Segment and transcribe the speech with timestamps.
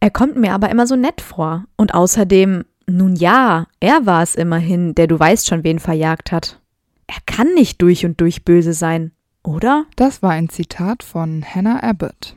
[0.00, 1.64] Er kommt mir aber immer so nett vor.
[1.76, 6.60] Und außerdem, nun ja, er war es immerhin, der du weißt schon, wen verjagt hat.
[7.06, 9.86] Er kann nicht durch und durch böse sein, oder?
[9.96, 12.36] Das war ein Zitat von Hannah Abbott.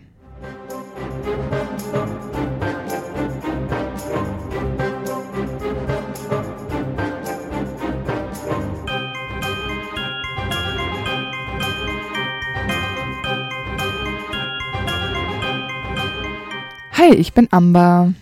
[17.01, 18.13] Hi, ich bin Amber.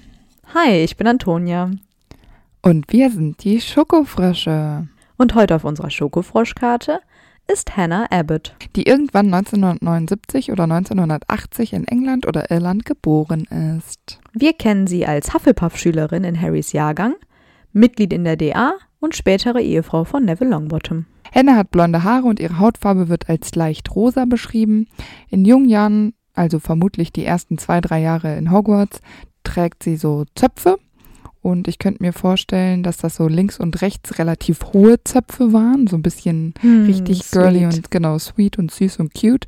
[0.54, 1.70] Hi, ich bin Antonia.
[2.62, 4.88] Und wir sind die Schokofrösche.
[5.18, 7.02] Und heute auf unserer Schokofroschkarte
[7.52, 8.56] ist Hannah Abbott.
[8.78, 13.44] Die irgendwann 1979 oder 1980 in England oder Irland geboren
[13.78, 14.22] ist.
[14.32, 17.16] Wir kennen sie als Hufflepuff-Schülerin in Harrys Jahrgang,
[17.74, 21.06] Mitglied in der DA und spätere Ehefrau von Neville Longbottom.
[21.36, 24.88] Hannah hat blonde Haare und ihre Hautfarbe wird als leicht rosa beschrieben.
[25.28, 29.02] In jungen Jahren also vermutlich die ersten zwei, drei Jahre in Hogwarts,
[29.44, 30.80] trägt sie so Zöpfe.
[31.42, 35.88] Und ich könnte mir vorstellen, dass das so links und rechts relativ hohe Zöpfe waren,
[35.88, 39.48] so ein bisschen hm, richtig girly und genau sweet und süß und cute.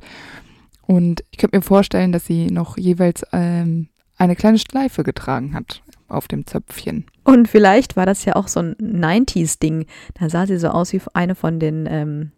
[0.86, 5.82] Und ich könnte mir vorstellen, dass sie noch jeweils ähm, eine kleine Schleife getragen hat
[6.08, 7.06] auf dem Zöpfchen.
[7.24, 9.86] Und vielleicht war das ja auch so ein 90s-Ding.
[10.18, 12.32] Da sah sie so aus wie eine von den ähm,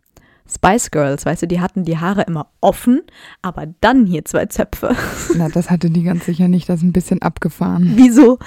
[0.47, 3.03] Spice Girls, weißt du, die hatten die Haare immer offen,
[3.41, 4.95] aber dann hier zwei Zöpfe.
[5.36, 7.97] Na, das hatte die ganz sicher nicht, das ist ein bisschen abgefahren.
[7.97, 8.39] Wie so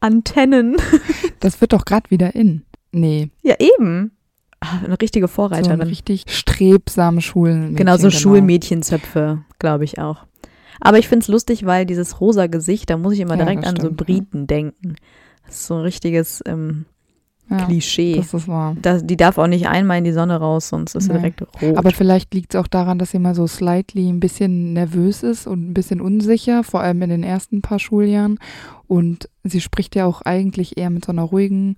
[0.00, 0.76] Antennen.
[1.40, 2.62] Das wird doch gerade wieder in.
[2.90, 3.30] Nee.
[3.42, 4.12] Ja, eben.
[4.60, 5.80] Ach, eine richtige Vorreiterin.
[5.80, 7.76] So richtig strebsame Schulen.
[7.76, 8.18] Genau, so genau.
[8.18, 10.24] Schulmädchenzöpfe, glaube ich auch.
[10.80, 13.68] Aber ich finde es lustig, weil dieses rosa Gesicht, da muss ich immer direkt ja,
[13.68, 14.46] an so Briten ja.
[14.46, 14.96] denken.
[15.44, 16.86] Das ist so ein richtiges ähm,
[17.50, 18.16] ja, Klischee.
[18.16, 18.76] Das ist wahr.
[18.80, 21.76] Das, die darf auch nicht einmal in die Sonne raus, sonst ist sie direkt rot.
[21.76, 25.46] Aber vielleicht liegt es auch daran, dass sie mal so slightly ein bisschen nervös ist
[25.46, 28.38] und ein bisschen unsicher, vor allem in den ersten paar Schuljahren.
[28.86, 31.76] Und sie spricht ja auch eigentlich eher mit so einer ruhigen,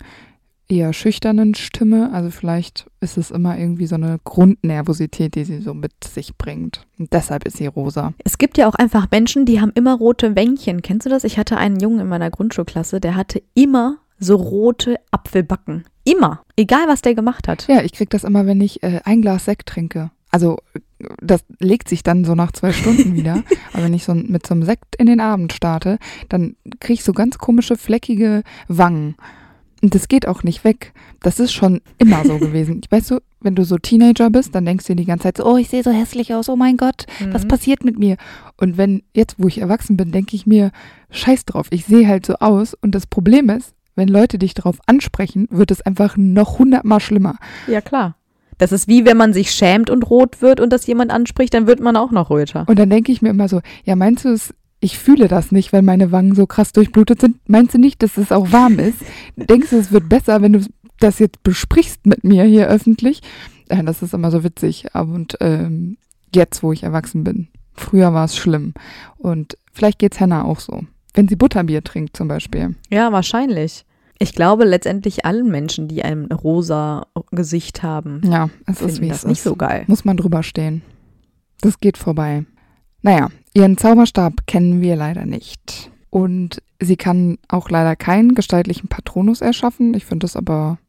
[0.69, 2.11] eher schüchternen Stimme.
[2.13, 6.85] Also vielleicht ist es immer irgendwie so eine Grundnervosität, die sie so mit sich bringt.
[6.99, 8.13] Und deshalb ist sie rosa.
[8.23, 10.81] Es gibt ja auch einfach Menschen, die haben immer rote Wänkchen.
[10.81, 11.23] Kennst du das?
[11.23, 15.85] Ich hatte einen Jungen in meiner Grundschulklasse, der hatte immer so rote Apfelbacken.
[16.03, 16.43] Immer.
[16.55, 17.67] Egal, was der gemacht hat.
[17.67, 20.11] Ja, ich krieg das immer, wenn ich äh, ein Glas Sekt trinke.
[20.31, 20.57] Also,
[21.21, 23.43] das legt sich dann so nach zwei Stunden wieder.
[23.73, 27.03] Aber wenn ich so mit so einem Sekt in den Abend starte, dann kriege ich
[27.03, 29.15] so ganz komische, fleckige Wangen.
[29.81, 30.93] Und das geht auch nicht weg.
[31.21, 32.81] Das ist schon immer so gewesen.
[32.89, 35.45] Weißt du, wenn du so Teenager bist, dann denkst du dir die ganze Zeit so,
[35.45, 37.33] oh, ich sehe so hässlich aus, oh mein Gott, mhm.
[37.33, 38.17] was passiert mit mir?
[38.57, 40.71] Und wenn, jetzt wo ich erwachsen bin, denke ich mir,
[41.11, 42.73] scheiß drauf, ich sehe halt so aus.
[42.73, 47.35] Und das Problem ist, wenn Leute dich darauf ansprechen, wird es einfach noch hundertmal schlimmer.
[47.67, 48.15] Ja, klar.
[48.57, 51.67] Das ist wie wenn man sich schämt und rot wird und das jemand anspricht, dann
[51.67, 52.65] wird man auch noch röter.
[52.67, 55.73] Und dann denke ich mir immer so, ja, meinst du es, ich fühle das nicht,
[55.73, 57.37] wenn meine Wangen so krass durchblutet sind?
[57.47, 58.99] Meinst du nicht, dass es auch warm ist?
[59.35, 60.65] Denkst du, es wird besser, wenn du
[60.99, 63.21] das jetzt besprichst mit mir hier öffentlich?
[63.69, 64.87] Ja, das ist immer so witzig.
[64.93, 65.97] Und ähm,
[66.33, 67.47] jetzt, wo ich erwachsen bin.
[67.73, 68.73] Früher war es schlimm.
[69.17, 70.81] Und vielleicht geht es Hannah auch so.
[71.13, 72.75] Wenn sie Butterbier trinkt zum Beispiel.
[72.89, 73.85] Ja, wahrscheinlich.
[74.19, 79.19] Ich glaube letztendlich allen Menschen, die ein rosa Gesicht haben, ja, es ist wie das
[79.19, 79.43] es nicht ist.
[79.43, 79.83] so geil.
[79.87, 80.81] Muss man drüber stehen.
[81.61, 82.45] Das geht vorbei.
[83.01, 85.91] Naja, ihren Zauberstab kennen wir leider nicht.
[86.09, 89.93] Und sie kann auch leider keinen gestaltlichen Patronus erschaffen.
[89.93, 90.79] Ich finde das aber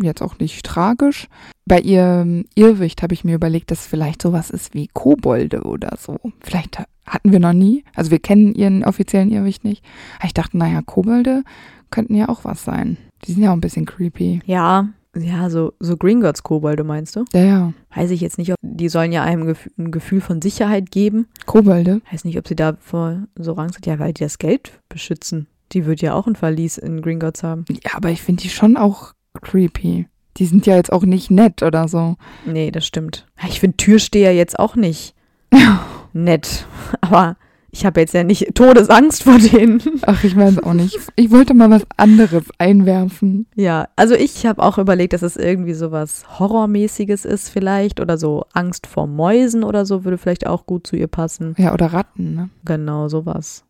[0.00, 1.28] jetzt auch nicht tragisch.
[1.64, 6.18] Bei ihrem Irrwicht habe ich mir überlegt, dass vielleicht sowas ist wie Kobolde oder so.
[6.40, 7.84] Vielleicht hatten wir noch nie.
[7.94, 9.84] Also wir kennen ihren offiziellen Irrwicht nicht.
[10.18, 11.42] Aber ich dachte, naja, Kobolde
[11.90, 12.96] könnten ja auch was sein.
[13.24, 14.40] Die sind ja auch ein bisschen creepy.
[14.46, 17.24] Ja, ja, so, so Gringotts Kobolde meinst du?
[17.32, 17.72] Ja, ja.
[17.94, 21.26] Weiß ich jetzt nicht, ob die sollen ja einem ein Gefühl von Sicherheit geben.
[21.44, 22.00] Kobolde?
[22.10, 23.86] Weiß nicht, ob sie da vor so Angst hat.
[23.86, 25.46] Ja, weil die das Geld beschützen.
[25.72, 27.64] Die wird ja auch ein Verlies in Gringotts haben.
[27.68, 30.06] Ja, aber ich finde die schon auch creepy.
[30.38, 32.16] Die sind ja jetzt auch nicht nett oder so.
[32.46, 33.26] Nee, das stimmt.
[33.48, 35.14] Ich finde Türsteher jetzt auch nicht
[36.12, 36.66] nett.
[37.02, 37.36] Aber
[37.70, 39.82] ich habe jetzt ja nicht Todesangst vor denen.
[40.02, 40.98] Ach, ich weiß auch nicht.
[41.16, 43.46] Ich wollte mal was anderes einwerfen.
[43.54, 48.18] Ja, also ich habe auch überlegt, dass es irgendwie so was Horrormäßiges ist vielleicht oder
[48.18, 51.54] so Angst vor Mäusen oder so würde vielleicht auch gut zu ihr passen.
[51.58, 52.50] Ja, oder Ratten, ne?
[52.64, 53.64] Genau, sowas.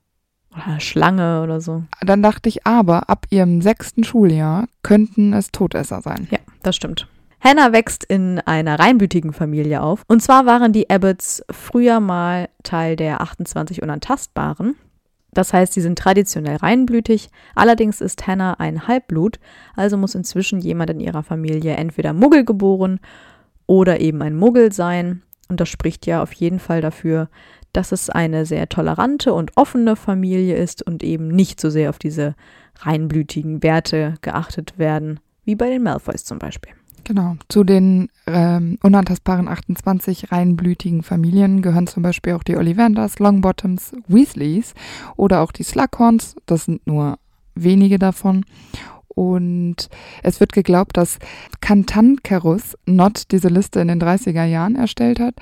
[0.55, 1.85] Oder Schlange oder so.
[2.03, 6.29] Dann dachte ich aber, ab ihrem sechsten Schuljahr könnten es Todesser sein.
[6.31, 7.09] Ja, das stimmt.
[7.41, 10.05] Hannah wächst in einer reinblütigen Familie auf.
[10.07, 14.77] Und zwar waren die Abbotts früher mal Teil der 28 Unantastbaren.
[15.33, 17.31] Das heißt, sie sind traditionell reinblütig.
[17.55, 19.41] Allerdings ist Hannah ein Halbblut,
[19.75, 23.01] also muss inzwischen jemand in ihrer Familie entweder Muggel geboren
[23.67, 25.23] oder eben ein Muggel sein.
[25.49, 27.29] Und das spricht ja auf jeden Fall dafür,
[27.73, 31.99] dass es eine sehr tolerante und offene Familie ist und eben nicht so sehr auf
[31.99, 32.35] diese
[32.81, 36.73] reinblütigen Werte geachtet werden, wie bei den Malfoys zum Beispiel.
[37.05, 37.37] Genau.
[37.49, 44.75] Zu den ähm, unantastbaren 28 reinblütigen Familien gehören zum Beispiel auch die Ollivanders, Longbottoms, Weasleys
[45.17, 46.37] oder auch die Slughorns.
[46.47, 47.19] Das sind nur
[47.55, 48.45] wenige davon.
[49.15, 49.89] Und
[50.23, 51.19] es wird geglaubt, dass
[51.61, 55.35] Kantankerus Not diese Liste in den 30er Jahren erstellt hat.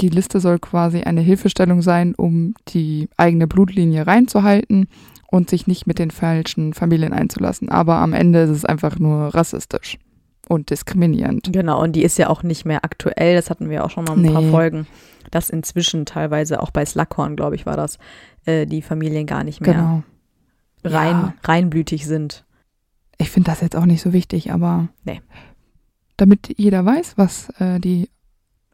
[0.00, 4.88] Die Liste soll quasi eine Hilfestellung sein, um die eigene Blutlinie reinzuhalten
[5.28, 7.68] und sich nicht mit den falschen Familien einzulassen.
[7.68, 9.98] Aber am Ende ist es einfach nur rassistisch
[10.48, 11.52] und diskriminierend.
[11.52, 13.36] Genau, und die ist ja auch nicht mehr aktuell.
[13.36, 14.32] Das hatten wir auch schon mal ein nee.
[14.32, 14.86] paar Folgen.
[15.30, 17.98] Dass inzwischen teilweise, auch bei Slughorn, glaube ich, war das,
[18.44, 20.02] äh, die Familien gar nicht mehr genau.
[20.84, 21.34] rein, ja.
[21.42, 22.44] reinblütig sind.
[23.18, 25.20] Ich finde das jetzt auch nicht so wichtig, aber nee.
[26.16, 28.08] damit jeder weiß, was äh, die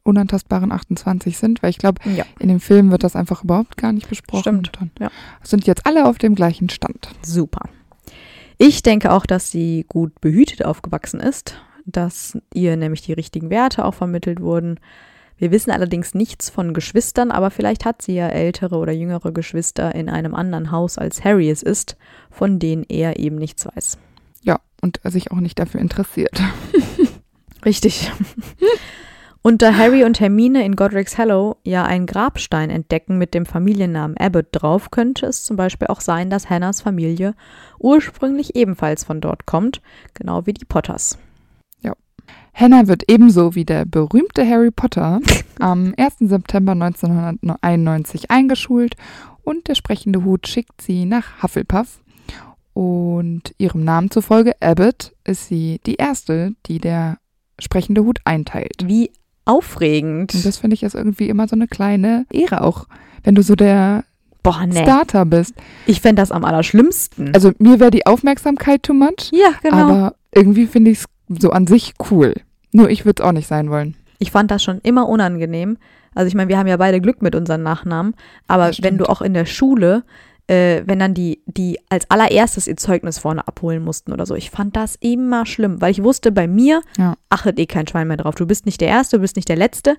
[0.05, 2.25] unantastbaren 28 sind, weil ich glaube, ja.
[2.39, 4.65] in dem Film wird das einfach überhaupt gar nicht besprochen.
[4.65, 4.73] Stimmt.
[4.79, 5.11] Dann ja.
[5.43, 7.09] sind jetzt alle auf dem gleichen Stand.
[7.23, 7.69] Super.
[8.59, 11.57] Ich denke auch, dass sie gut behütet aufgewachsen ist,
[11.87, 14.79] dass ihr nämlich die richtigen Werte auch vermittelt wurden.
[15.37, 19.95] Wir wissen allerdings nichts von Geschwistern, aber vielleicht hat sie ja ältere oder jüngere Geschwister
[19.95, 21.97] in einem anderen Haus als Harry es ist,
[22.31, 23.99] von denen er eben nichts weiß.
[24.83, 26.43] Und sich auch nicht dafür interessiert.
[27.65, 28.11] Richtig.
[29.43, 34.17] Und da Harry und Hermine in Godric's Hollow ja einen Grabstein entdecken mit dem Familiennamen
[34.17, 37.35] Abbott drauf, könnte es zum Beispiel auch sein, dass Hannahs Familie
[37.81, 39.83] ursprünglich ebenfalls von dort kommt,
[40.15, 41.19] genau wie die Potters.
[41.81, 41.95] Ja.
[42.55, 45.21] Hannah wird ebenso wie der berühmte Harry Potter
[45.59, 46.19] am 1.
[46.21, 48.95] September 1991 eingeschult
[49.43, 51.99] und der sprechende Hut schickt sie nach Hufflepuff.
[52.75, 57.19] Und ihrem Namen zufolge, Abbott, ist sie die erste, die der
[57.59, 58.85] sprechende Hut einteilt.
[58.87, 59.11] Wie
[59.45, 60.35] aufregend.
[60.35, 62.87] Und das finde ich ist irgendwie immer so eine kleine Ehre auch,
[63.25, 64.05] wenn du so der
[64.43, 64.83] Boah, nee.
[64.83, 65.55] Starter bist.
[65.87, 67.33] Ich fände das am allerschlimmsten.
[67.35, 69.31] Also mir wäre die Aufmerksamkeit too much.
[69.33, 69.77] Ja, genau.
[69.77, 71.07] Aber irgendwie finde ich es
[71.41, 72.35] so an sich cool.
[72.73, 73.95] Nur ich würde es auch nicht sein wollen.
[74.19, 75.77] Ich fand das schon immer unangenehm.
[76.15, 78.15] Also ich meine, wir haben ja beide Glück mit unseren Nachnamen,
[78.47, 80.05] aber wenn du auch in der Schule
[80.53, 84.35] äh, wenn dann die, die als allererstes ihr Zeugnis vorne abholen mussten oder so.
[84.35, 87.15] Ich fand das immer schlimm, weil ich wusste, bei mir ja.
[87.31, 88.35] achtet eh kein Schwein mehr drauf.
[88.35, 89.97] Du bist nicht der Erste, du bist nicht der Letzte.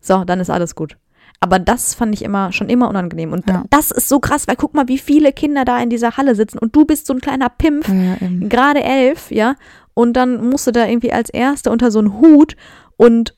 [0.00, 0.96] So, dann ist alles gut.
[1.38, 3.32] Aber das fand ich immer schon immer unangenehm.
[3.32, 3.64] Und Ja.
[3.70, 6.58] das ist so krass, weil guck mal, wie viele Kinder da in dieser Halle sitzen
[6.58, 8.16] und du bist so ein kleiner Pimpf, Ja,
[8.48, 9.54] gerade elf, ja.
[9.94, 12.56] Und dann musst du da irgendwie als Erste unter so einen Hut
[12.96, 13.34] und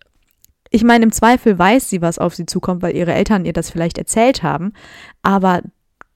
[0.71, 3.71] ich meine, im Zweifel weiß sie, was auf sie zukommt, weil ihre Eltern ihr das
[3.71, 4.73] vielleicht erzählt haben.
[5.23, 5.63] Aber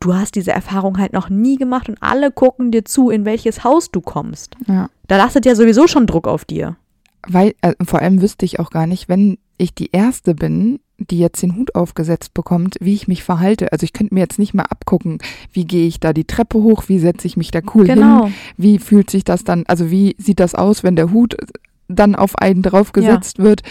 [0.03, 3.65] du hast diese Erfahrung halt noch nie gemacht und alle gucken dir zu, in welches
[3.65, 4.57] Haus du kommst.
[4.67, 4.89] ja.
[5.09, 6.77] Da lastet ja sowieso schon Druck auf dir.
[7.29, 11.19] Weil, äh, vor allem wüsste ich auch gar nicht, wenn ich die Erste bin, die
[11.19, 13.73] jetzt den Hut aufgesetzt bekommt, wie ich mich verhalte.
[13.73, 15.19] Also ich könnte mir jetzt nicht mal abgucken,
[15.53, 18.25] wie gehe ich da die Treppe hoch, wie setze ich mich da cool Genau.
[18.27, 21.37] hin, wie fühlt sich das dann, also wie sieht das aus, wenn der Hut
[21.89, 23.63] dann auf einen draufgesetzt wird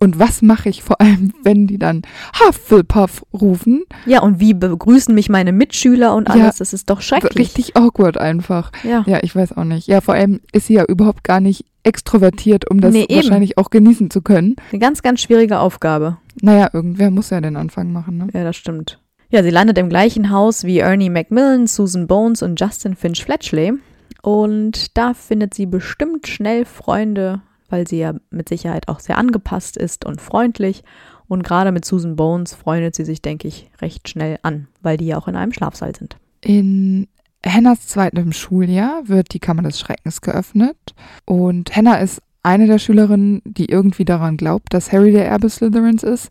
[0.00, 2.02] und was mache ich vor allem, wenn die dann
[2.38, 3.84] Hufflepuff rufen.
[4.06, 6.34] Ja, und wie begrüßen mich meine Mitschüler und Ja.
[6.34, 6.56] alles?
[6.56, 7.36] Das ist doch schrecklich.
[7.36, 8.70] Richtig awkward einfach.
[8.84, 9.04] Ja.
[9.06, 9.86] Ja, ich weiß auch nicht.
[9.88, 13.70] Ja, vor allem ist sie ja überhaupt gar nicht extrovertiert, um das Nee, wahrscheinlich auch
[13.70, 14.56] genießen zu können.
[14.70, 16.18] Eine ganz, ganz schwierige Aufgabe.
[16.42, 18.28] Naja, irgendwer muss ja den Anfang machen, ne?
[18.32, 19.00] Ja, das stimmt.
[19.30, 23.74] Ja, sie landet im gleichen Haus wie Ernie Macmillan, Susan Bones und Justin Finch Fletchley.
[24.22, 29.76] Und da findet sie bestimmt schnell Freunde, weil sie ja mit Sicherheit auch sehr angepasst
[29.76, 30.82] ist und freundlich.
[31.26, 35.06] Und gerade mit Susan Bones freundet sie sich, denke ich, recht schnell an, weil die
[35.06, 36.16] ja auch in einem Schlafsaal sind.
[36.40, 37.06] In
[37.44, 40.76] Hennas zweitem Schuljahr wird die Kammer des Schreckens geöffnet
[41.24, 46.02] und Hannah ist eine der Schülerinnen, die irgendwie daran glaubt, dass Harry der Erbe Slytherins
[46.02, 46.30] ist,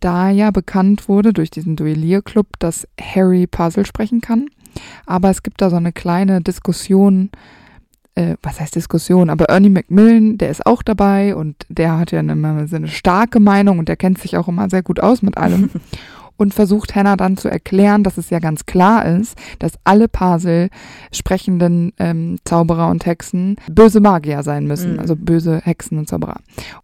[0.00, 4.48] da ja bekannt wurde durch diesen Duellierclub, dass Harry Puzzle sprechen kann.
[5.06, 7.30] Aber es gibt da so eine kleine Diskussion,
[8.14, 12.18] äh, was heißt Diskussion, aber Ernie Macmillan, der ist auch dabei und der hat ja
[12.18, 15.36] eine, so eine starke Meinung und der kennt sich auch immer sehr gut aus mit
[15.38, 15.70] allem.
[16.36, 20.70] und versucht Hannah dann zu erklären, dass es ja ganz klar ist, dass alle Pasel
[21.12, 24.98] sprechenden ähm, Zauberer und Hexen böse Magier sein müssen, Mhm.
[24.98, 26.36] also böse Hexen und Zauberer.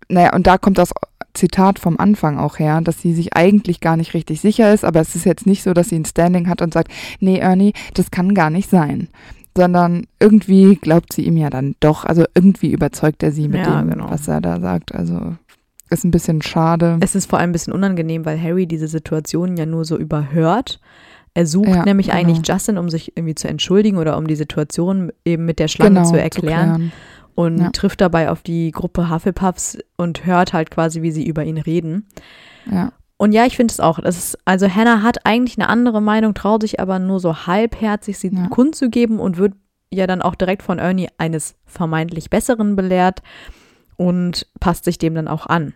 [0.09, 0.93] Naja, und da kommt das
[1.35, 5.01] Zitat vom Anfang auch her, dass sie sich eigentlich gar nicht richtig sicher ist, aber
[5.01, 8.11] es ist jetzt nicht so, dass sie ein Standing hat und sagt, nee, Ernie, das
[8.11, 9.09] kann gar nicht sein.
[9.57, 13.81] Sondern irgendwie glaubt sie ihm ja dann doch, also irgendwie überzeugt er sie mit Ja,
[13.81, 14.11] dem, genau.
[14.11, 14.95] was er da sagt.
[14.95, 15.35] Also
[15.91, 16.99] ist ein bisschen schade.
[17.01, 20.81] Es ist vor allem ein bisschen unangenehm, weil Harry diese Situation ja nur so überhört.
[21.35, 22.19] Er sucht Ja, nämlich genau.
[22.19, 25.97] eigentlich Justin, um sich irgendwie zu entschuldigen oder um die Situation eben mit der Schlange
[26.01, 26.75] genau, zu erklären.
[26.75, 26.93] klären.
[27.35, 27.71] und Ja.
[27.71, 32.07] trifft dabei auf die Gruppe Hufflepuffs und hört halt quasi, wie sie über ihn reden.
[32.71, 32.93] Ja.
[33.19, 33.99] Und ja, ich finde es auch.
[34.01, 38.17] Das ist, also Hannah hat eigentlich eine andere Meinung, traut sich aber nur so halbherzig
[38.19, 38.47] sie Ja.
[38.49, 39.53] kundzugeben und wird
[39.91, 43.23] ja dann auch direkt von Ernie eines vermeintlich Besseren belehrt
[43.97, 45.75] und passt sich dem dann auch an.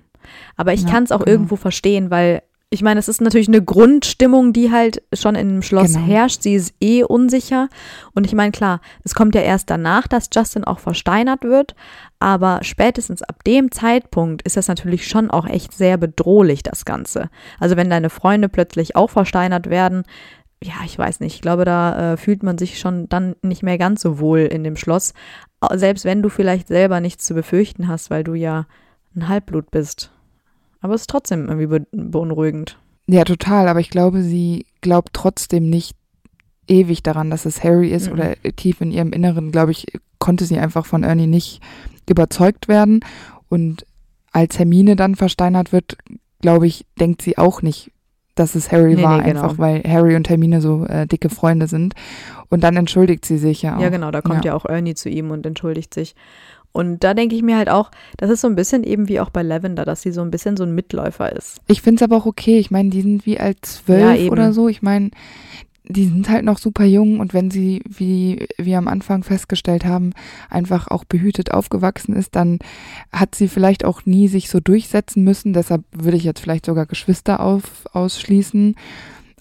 [0.57, 1.33] Aber ich Ja, kann es auch genau.
[1.33, 5.63] irgendwo verstehen, weil ich meine, es ist natürlich eine Grundstimmung, die halt schon in dem
[5.63, 6.07] Schloss Genau.
[6.07, 6.41] herrscht.
[6.43, 7.69] Sie ist eh unsicher.
[8.15, 11.75] Und ich meine, klar, es kommt ja erst danach, dass Justin auch versteinert wird.
[12.19, 17.29] Aber spätestens ab dem Zeitpunkt ist das natürlich schon auch echt sehr bedrohlich, das Ganze.
[17.61, 20.05] Also wenn deine Freunde plötzlich auch versteinert werden,
[20.63, 23.77] ja, ich weiß nicht, ich glaube, da äh, fühlt man sich schon dann nicht mehr
[23.77, 25.13] ganz so wohl in dem Schloss.
[25.75, 28.67] Selbst wenn du vielleicht selber nichts zu befürchten hast, weil du ja
[29.15, 30.12] ein Halbblut bist.
[30.83, 32.79] Aber es ist trotzdem irgendwie be beunruhigend.
[33.07, 35.97] Ja, total, aber ich glaube, sie glaubt trotzdem nicht
[36.69, 38.13] ewig daran, dass es Harry ist Mhm.
[38.13, 39.87] oder tief in ihrem Inneren, glaube ich,
[40.19, 41.61] konnte sie einfach von Ernie nicht
[42.09, 43.01] überzeugt werden.
[43.49, 43.85] Und
[44.33, 45.97] als Hermine dann versteinert wird,
[46.41, 47.91] glaube ich, denkt sie auch nicht,
[48.35, 49.43] dass es Harry Nee, war, nee, genau.
[49.43, 51.95] einfach weil Harry und Hermine so äh, dicke Freunde sind.
[52.49, 53.81] Und dann entschuldigt sie sich ja auch.
[53.81, 54.55] Ja, genau, da kommt ja.
[54.55, 56.15] auch Ernie zu ihm und entschuldigt sich.
[56.73, 59.31] Und da denke ich mir halt auch, das ist so ein bisschen eben wie auch
[59.31, 61.61] bei Lavender, dass sie so ein bisschen so ein Mitläufer ist.
[61.67, 62.59] Ich finde es aber auch okay.
[62.59, 64.69] Ich meine, die sind wie alt zwölf Ja, oder so.
[64.69, 65.11] Ich meine,
[65.85, 70.13] die sind halt noch super jung und wenn sie, wie wir am Anfang festgestellt haben,
[70.49, 72.59] einfach auch behütet aufgewachsen ist, dann
[73.13, 75.53] hat sie vielleicht auch nie sich so durchsetzen müssen.
[75.53, 78.77] Deshalb würde ich jetzt vielleicht sogar Geschwister auf, ausschließen.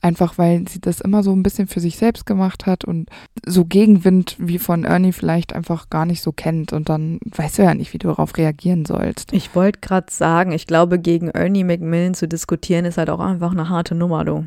[0.01, 3.09] Einfach weil sie das immer so ein bisschen für sich selbst gemacht hat und
[3.45, 6.73] so Gegenwind wie von Ernie vielleicht einfach gar nicht so kennt.
[6.73, 9.31] Und dann weißt du ja nicht, wie du darauf reagieren sollst.
[9.31, 13.51] Ich wollte gerade sagen, ich glaube, gegen Ernie McMillan zu diskutieren, ist halt auch einfach
[13.51, 14.45] eine harte Nummer, du.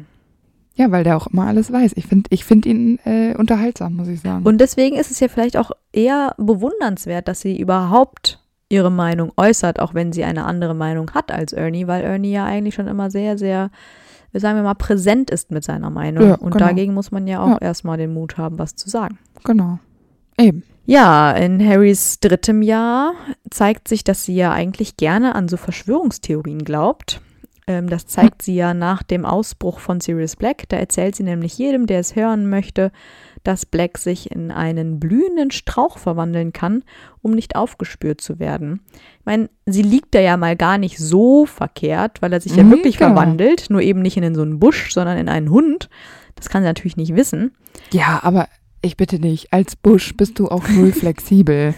[0.77, 1.93] Ja, weil der auch immer alles weiß.
[1.95, 4.45] Ich finde ich find ihn äh, unterhaltsam, muss ich sagen.
[4.45, 9.79] Und deswegen ist es ja vielleicht auch eher bewundernswert, dass sie überhaupt ihre Meinung äußert,
[9.79, 13.11] auch wenn sie eine andere Meinung hat als Ernie, weil Ernie ja eigentlich schon immer
[13.11, 13.71] sehr, sehr,
[14.41, 16.27] sagen wir mal, präsent ist mit seiner Meinung.
[16.29, 16.67] Ja, Und genau.
[16.67, 17.59] dagegen muss man ja auch Ja.
[17.59, 19.19] erstmal den Mut haben, was zu sagen.
[19.45, 19.79] genau.
[20.39, 20.63] Eben.
[20.87, 23.13] Ja, in Harrys drittem Jahr
[23.51, 27.21] zeigt sich, dass sie ja eigentlich gerne an so Verschwörungstheorien glaubt.
[27.67, 30.69] Ähm, das zeigt sie ja nach dem Ausbruch von Sirius Black.
[30.69, 32.91] Da erzählt sie nämlich jedem, der es hören möchte,
[33.45, 36.83] dass Black sich in einen blühenden Strauch verwandeln kann,
[37.23, 38.81] um nicht aufgespürt zu werden.
[39.21, 42.65] Ich meine, sie liegt da ja mal gar nicht so verkehrt, weil er sich ja
[42.65, 43.11] Mhm, wirklich genau.
[43.15, 45.89] verwandelt, nur eben nicht in so einen Busch, sondern in einen Hund.
[46.35, 47.53] Das kann sie natürlich nicht wissen.
[47.93, 48.49] Ja, aber
[48.83, 51.75] ich bitte dich, als Busch bist du auch null flexibel.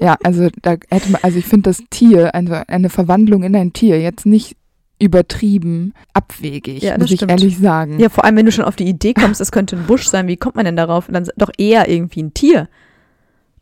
[0.00, 3.72] Ja, also da hätte man, also ich finde das Tier, eine, eine Verwandlung in ein
[3.72, 4.56] Tier jetzt nicht
[4.98, 7.30] übertrieben abwegig, Ja, das muss ich stimmt.
[7.32, 7.98] ehrlich sagen.
[8.00, 10.26] Ja, vor allem, wenn du schon auf die Idee kommst, es könnte ein Busch sein,
[10.28, 11.06] wie kommt man denn darauf?
[11.10, 12.68] Dann doch eher irgendwie ein Tier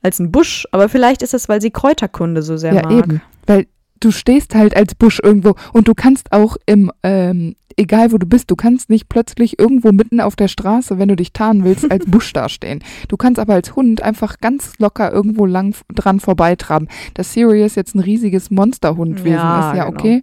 [0.02, 0.66] als ein Busch.
[0.72, 2.92] Aber vielleicht ist es, weil sie Kräuterkunde so sehr Ja, mag.
[2.92, 3.22] eben.
[3.46, 3.66] Weil
[4.00, 8.26] du stehst halt als Busch irgendwo und du kannst auch im, ähm, egal wo du
[8.26, 11.90] bist, du kannst nicht plötzlich irgendwo mitten auf der Straße, wenn du dich tarnen willst,
[11.90, 12.82] als Busch dastehen.
[13.08, 16.88] Du kannst aber als Hund einfach ganz locker irgendwo lang dran vorbeitraben.
[17.14, 19.98] Dass Sirius jetzt ein riesiges Monsterhundwesen Ja, ist, ja genau.
[19.98, 20.22] okay.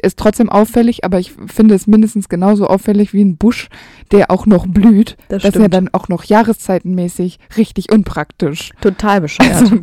[0.00, 3.68] Ist trotzdem auffällig, aber ich finde es mindestens genauso auffällig wie ein Busch,
[4.10, 5.16] der auch noch blüht.
[5.28, 8.70] Das Das ist ja dann auch noch jahreszeitenmäßig richtig unpraktisch.
[8.80, 9.54] Total bescheuert.
[9.54, 9.80] Also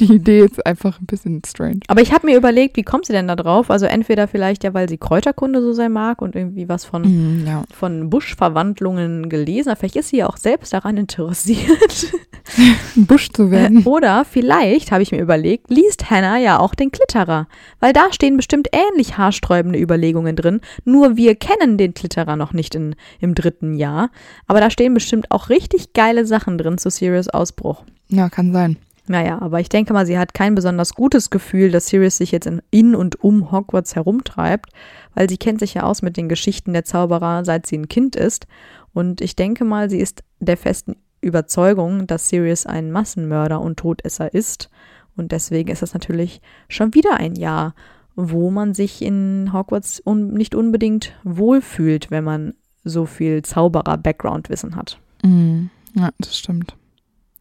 [0.00, 1.80] die Idee ist einfach ein bisschen strange.
[1.88, 3.70] Aber ich habe mir überlegt, wie kommt sie denn da drauf?
[3.70, 7.46] Also entweder vielleicht ja, weil sie Kräuterkunde so sehr mag und irgendwie was von, Mm,
[7.46, 7.62] ja.
[7.72, 9.78] von Buschverwandlungen gelesen hat.
[9.78, 12.08] Vielleicht ist sie ja auch selbst daran interessiert.
[12.96, 13.84] Busch zu Äh, werden.
[13.84, 17.46] Oder vielleicht, habe ich mir überlegt, liest Hannah ja auch den Klitterer.
[17.80, 20.60] Weil da stehen bestimmt ähnlich haarsträubende Überlegungen drin.
[20.84, 24.10] Nur wir kennen den Klitterer noch nicht in, im dritten Jahr.
[24.46, 27.84] Aber da stehen bestimmt auch richtig geile Sachen drin zu Sirius Ausbruch.
[28.08, 28.76] Ja, kann sein.
[29.08, 32.48] Naja, aber ich denke mal, sie hat kein besonders gutes Gefühl, dass Sirius sich jetzt
[32.70, 34.70] in, und um Hogwarts herumtreibt,
[35.14, 38.14] weil sie kennt sich ja aus mit den Geschichten der Zauberer, seit sie ein Kind
[38.14, 38.46] ist.
[38.94, 44.32] Und ich denke mal, sie ist der festen Überzeugung, dass Sirius ein Massenmörder und Todesser
[44.32, 44.70] ist.
[45.16, 47.74] Und deswegen ist es natürlich schon wieder ein Jahr,
[48.14, 52.54] wo man sich in Hogwarts un nicht unbedingt wohlfühlt, wenn man
[52.84, 54.98] so viel Zauberer-Background-Wissen hat.
[55.22, 56.76] Mm, ja, das stimmt.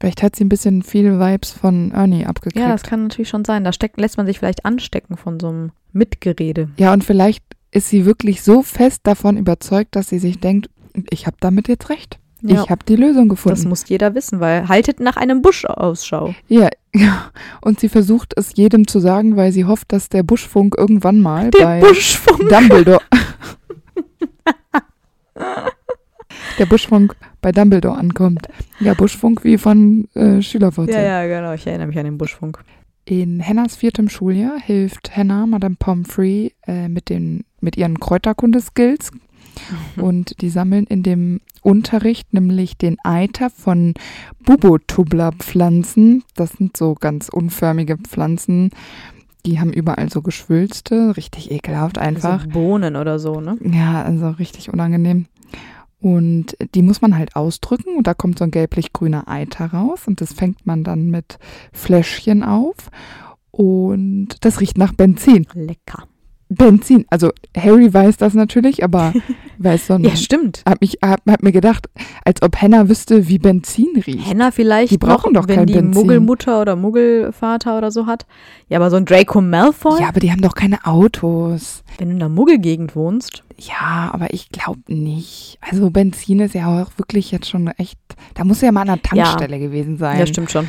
[0.00, 2.56] Vielleicht hat sie ein bisschen viele Vibes von Ernie abgekriegt.
[2.56, 3.64] Ja, das kann natürlich schon sein.
[3.64, 6.70] Da steckt, lässt man sich vielleicht anstecken von so einem Mitgerede.
[6.78, 10.70] Ja, und vielleicht ist sie wirklich so fest davon überzeugt, dass sie sich denkt,
[11.10, 12.18] ich habe damit jetzt recht.
[12.42, 13.68] Ja, Ich habe die Lösung das gefunden.
[13.68, 16.34] muss jeder wissen, weil haltet nach einem Busch Ausschau.
[16.48, 17.30] Ja, ja.
[17.60, 21.50] Und sie versucht es jedem zu sagen, weil sie hofft, dass der Buschfunk irgendwann mal
[21.50, 22.48] bei Buschfunk.
[22.48, 23.02] Dumbledore.
[26.60, 28.46] der Buschfunk bei Dumbledore ankommt.
[28.80, 30.94] Ja, Buschfunk wie von äh, Schülervorzeit.
[30.94, 31.54] Ja, ja, genau.
[31.54, 32.62] Ich erinnere mich an den Buschfunk.
[33.06, 39.10] In Hennas viertem Schuljahr hilft Hannah Madame Pomfrey äh, mit, den, mit ihren Kräuterkunde-Skills.
[39.96, 43.94] Und die sammeln in dem Unterricht nämlich den Eiter von
[44.44, 46.24] Bubotubler-Pflanzen.
[46.34, 48.70] Das sind so ganz unförmige Pflanzen.
[49.46, 51.16] Die haben überall so Geschwülste.
[51.16, 52.42] Richtig ekelhaft einfach.
[52.44, 53.56] So Bohnen oder so, ne?
[53.62, 55.26] Ja, also richtig unangenehm.
[56.00, 60.20] Und die muss man halt ausdrücken und da kommt so ein gelblich-grüner Eiter raus und
[60.20, 61.38] das fängt man dann mit
[61.72, 62.90] Fläschchen auf
[63.50, 65.46] und das riecht nach Benzin.
[65.52, 66.09] Lecker.
[66.52, 69.12] Benzin, also Harry weiß das natürlich, aber
[69.58, 70.62] weiß so Ja, stimmt.
[70.68, 71.88] hab, mich, hab, hab mir gedacht,
[72.24, 74.28] als ob Henna wüsste, wie Benzin riecht.
[74.28, 76.02] Henna vielleicht Die brauchen noch, doch wenn kein die Benzin.
[76.02, 78.26] Muggelmutter oder Muggelvater oder so hat.
[78.68, 81.84] Ja, aber so ein Draco Malfoy, Ja, aber die haben doch keine Autos.
[81.98, 83.44] wenn du in der Muggelgegend wohnst.
[83.56, 85.58] Ja, aber ich glaube nicht.
[85.60, 87.98] Also Benzin ist ja auch wirklich jetzt schon echt,
[88.34, 90.18] da muss ja mal an der Tankstelle gewesen sein.
[90.18, 90.66] Ja, stimmt schon.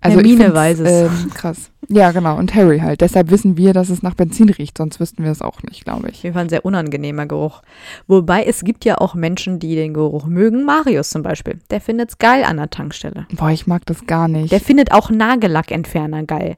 [0.00, 0.90] Also Hermine weiß es.
[1.10, 1.70] Ähm, krass.
[1.88, 2.36] Ja, genau.
[2.38, 3.00] Und Harry halt.
[3.00, 6.04] Deshalb wissen wir, dass es nach Benzin riecht, sonst wüssten wir es auch nicht, glaube
[6.04, 6.22] Auf ich.
[6.22, 7.62] jeden Fall ein sehr unangenehmer Geruch.
[8.06, 10.64] Wobei es gibt ja auch Menschen, die den Geruch mögen.
[10.64, 11.58] Marius zum Beispiel.
[11.70, 13.26] Der findet es geil an der Tankstelle.
[13.34, 14.52] Boah, ich mag das gar nicht.
[14.52, 16.56] Der findet auch Nagellackentferner geil.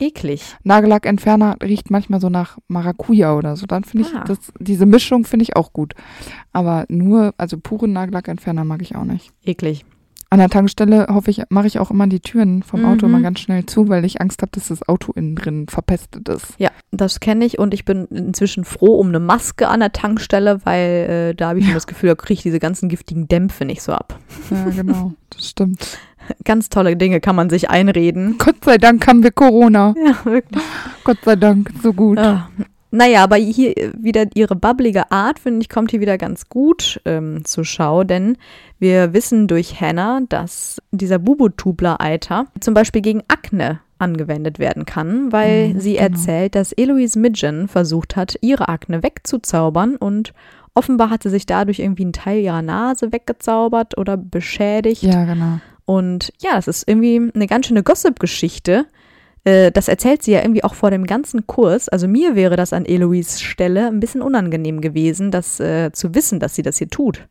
[0.00, 0.54] Eklig.
[0.62, 3.66] Nagellackentferner riecht manchmal so nach Maracuja oder so.
[3.66, 4.22] Dann finde ich Ah.
[4.24, 5.94] das, diese Mischung finde ich auch gut.
[6.52, 9.32] Aber nur, also pure Nagellackentferner mag ich auch nicht.
[9.44, 9.84] Eklig.
[10.30, 13.12] An der Tankstelle hoffe ich, mache ich auch immer die Türen vom Auto Mhm.
[13.12, 16.54] mal ganz schnell zu, weil ich Angst habe, dass das Auto innen drin verpestet ist.
[16.58, 20.60] Ja, das kenne ich und ich bin inzwischen froh um eine Maske an der Tankstelle,
[20.64, 23.64] weil äh, da habe ich schon das Gefühl, da kriege ich diese ganzen giftigen Dämpfe
[23.64, 24.18] nicht so ab.
[24.50, 25.12] Ja, genau.
[25.30, 25.98] Das stimmt.
[26.44, 28.36] Ganz tolle Dinge kann man sich einreden.
[28.36, 29.94] Gott sei Dank haben wir Corona.
[30.04, 30.62] Ja, wirklich.
[31.04, 32.18] Gott sei Dank, so gut.
[32.18, 32.50] Ah.
[32.90, 37.00] Naja, aber hier äh, wieder ihre babbelige Art, finde ich, kommt hier wieder ganz gut
[37.04, 38.36] ähm, zur Schau, denn
[38.78, 45.74] wir wissen durch Hannah, dass dieser Bubotubler-Eiter zum Beispiel gegen Akne angewendet werden kann, weil
[45.74, 46.04] Mhm, sie genau.
[46.04, 50.32] erzählt, dass Eloise Midgen versucht hat, ihre Akne wegzuzaubern und
[50.74, 55.02] offenbar hat sie sich dadurch irgendwie einen Teil ihrer Nase weggezaubert oder beschädigt.
[55.02, 55.58] Ja, genau.
[55.84, 58.86] Und ja, das ist irgendwie eine ganz schöne Gossip-Geschichte.
[59.48, 61.88] Äh, Das erzählt sie ja irgendwie auch vor dem ganzen Kurs.
[61.88, 66.40] Also mir wäre das an Eloise Stelle ein bisschen unangenehm gewesen, das äh, zu wissen,
[66.40, 67.26] dass sie das hier tut.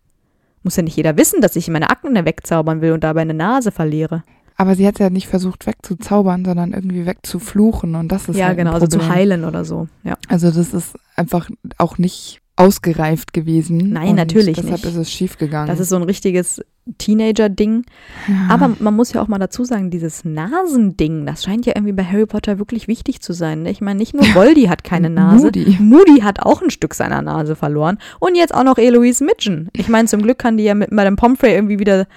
[0.64, 3.72] Muss ja nicht jeder wissen, dass ich meine Akne wegzaubern will und dabei eine Nase
[3.72, 4.24] verliere.
[4.56, 8.58] Aber sie hat ja nicht versucht wegzuzaubern, sondern irgendwie wegzufluchen und das ist ja, halt
[8.58, 9.88] genau, also zu heilen oder so.
[10.04, 10.18] Ja.
[10.30, 13.78] Also das ist einfach auch nicht ausgereift gewesen.
[13.92, 14.86] Nein, und natürlich deshalb nicht.
[14.86, 15.68] ist es schief gegangen.
[15.68, 16.62] Das ist so ein richtiges
[16.98, 17.84] Teenager-Ding.
[18.28, 18.36] ja.
[18.50, 22.04] Aber man muss ja auch mal dazu sagen, dieses Nasending, das scheint ja irgendwie bei
[22.04, 23.64] Harry Potter wirklich wichtig zu sein.
[23.64, 23.72] Ne?
[23.72, 25.46] Ich meine, nicht nur Voldy hat keine Nase.
[25.46, 25.78] Moody.
[25.80, 27.98] Moody hat auch ein Stück seiner Nase verloren.
[28.20, 29.70] Und jetzt auch noch Eloise Midgen.
[29.74, 32.08] Ich meine, zum Glück kann die ja mit Madame Pomfrey irgendwie wieder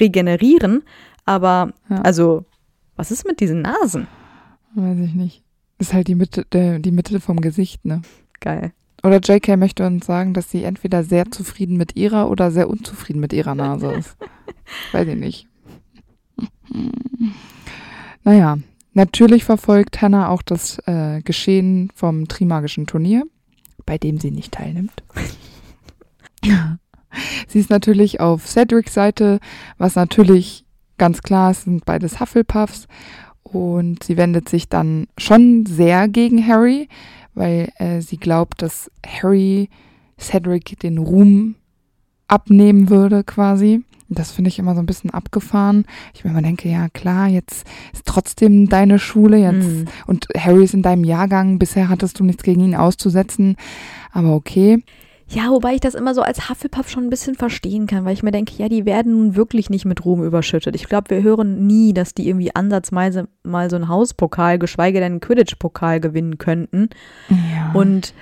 [0.00, 0.82] regenerieren.
[1.24, 2.02] Aber, Ja.
[2.02, 2.44] also,
[2.96, 4.06] was ist mit diesen Nasen?
[4.74, 5.42] Weiß ich nicht.
[5.78, 8.02] Ist halt die Mitte, die Mitte vom Gesicht, ne?
[8.40, 8.72] Geil.
[9.06, 13.20] Oder JK möchte uns sagen, dass sie entweder sehr zufrieden mit ihrer oder sehr unzufrieden
[13.20, 14.16] mit ihrer Nase ist.
[14.92, 15.46] Weiß ich nicht.
[18.24, 18.58] Naja,
[18.94, 23.22] natürlich verfolgt Hannah auch das äh, Geschehen vom Trimagischen Turnier,
[23.84, 25.04] bei dem sie nicht teilnimmt.
[27.46, 29.38] sie ist natürlich auf Cedrics Seite,
[29.78, 30.64] was natürlich
[30.98, 32.88] ganz klar ist, sind beides Hufflepuffs.
[33.44, 36.88] Und sie wendet sich dann schon sehr gegen Harry,
[37.36, 39.68] weil äh, sie glaubt, dass Harry
[40.18, 41.54] Cedric den Ruhm
[42.26, 43.84] abnehmen würde quasi.
[44.08, 45.84] Das finde ich immer so ein bisschen abgefahren.
[46.14, 49.84] Ich mir immer denke, ja klar, jetzt ist trotzdem deine Schule jetzt Mm.
[50.06, 51.58] und Harry ist in deinem Jahrgang.
[51.58, 53.56] Bisher hattest du nichts gegen ihn auszusetzen,
[54.12, 54.82] aber okay.
[55.28, 58.22] Ja, wobei ich das immer so als Hufflepuff schon ein bisschen verstehen kann, weil ich
[58.22, 60.76] mir denke, ja, die werden nun wirklich nicht mit Ruhm überschüttet.
[60.76, 65.14] Ich glaube, wir hören nie, dass die irgendwie ansatzweise mal so einen Hauspokal, geschweige denn
[65.14, 66.90] einen Quidditch-Pokal gewinnen könnten.
[67.28, 67.72] Ja.
[67.74, 68.14] Und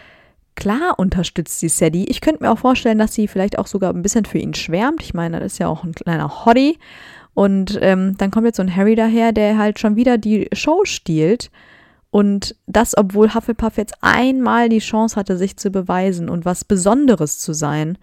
[0.54, 2.08] klar unterstützt sie Sadie.
[2.08, 5.02] Ich könnte mir auch vorstellen, dass sie vielleicht auch sogar ein bisschen für ihn schwärmt.
[5.02, 6.78] Ich meine, das ist ja auch ein kleiner Hottie.
[7.34, 10.84] Und ähm, dann kommt jetzt so ein Harry daher, der halt schon wieder die Show
[10.84, 11.50] stiehlt.
[12.14, 17.40] Und das, obwohl Hufflepuff jetzt einmal die Chance hatte, sich zu beweisen und was Besonderes
[17.40, 17.98] zu sein.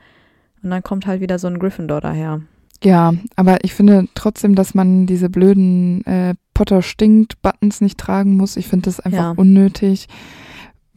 [0.61, 2.41] Und dann kommt halt wieder so ein Gryffindor daher.
[2.83, 8.35] Ja, aber ich finde trotzdem, dass man diese blöden äh, Potter stinkt Buttons nicht tragen
[8.35, 8.57] muss.
[8.57, 9.31] Ich finde das einfach Ja.
[9.37, 10.09] unnötig.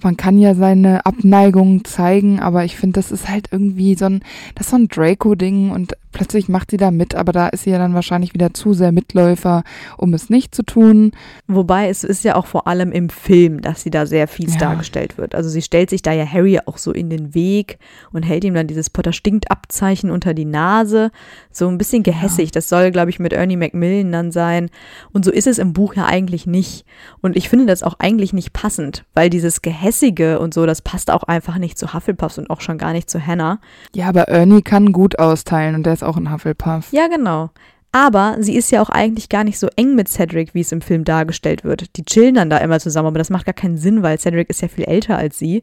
[0.02, 4.22] Man kann ja seine Abneigung zeigen, aber ich finde, das ist halt irgendwie so ein,
[4.56, 7.70] das ist so ein Draco-Ding und plötzlich macht sie da mit, aber da ist sie
[7.70, 9.64] ja dann wahrscheinlich wieder zu sehr Mitläufer,
[9.98, 11.12] um es nicht zu tun.
[11.46, 14.60] Wobei es ist ja auch vor allem im Film, dass sie da sehr fies Ja.
[14.60, 15.34] dargestellt wird.
[15.34, 17.78] Also sie stellt sich da ja Harry auch so in den Weg
[18.12, 21.10] und hält ihm dann dieses Potter stinkt Abzeichen unter die Nase.
[21.50, 22.50] So ein bisschen gehässig.
[22.52, 24.70] Das soll, glaube ich, mit Ernie Macmillan dann sein.
[25.12, 26.86] Und so ist es im Buch ja eigentlich nicht.
[27.20, 31.10] Und ich finde das auch eigentlich nicht passend, weil dieses Gehässige und so, das passt
[31.10, 33.58] auch einfach nicht zu Hufflepuffs und auch schon gar nicht zu Hannah.
[33.94, 36.92] Ja, aber Ernie kann gut austeilen und der ist auch ein Hufflepuff.
[36.92, 37.50] Ja, genau.
[37.92, 40.80] Aber sie ist ja auch eigentlich gar nicht so eng mit Cedric, wie es im
[40.80, 41.96] Film dargestellt wird.
[41.96, 44.62] Die chillen dann da immer zusammen, aber das macht gar keinen Sinn, weil Cedric ist
[44.62, 45.62] ja viel älter als sie.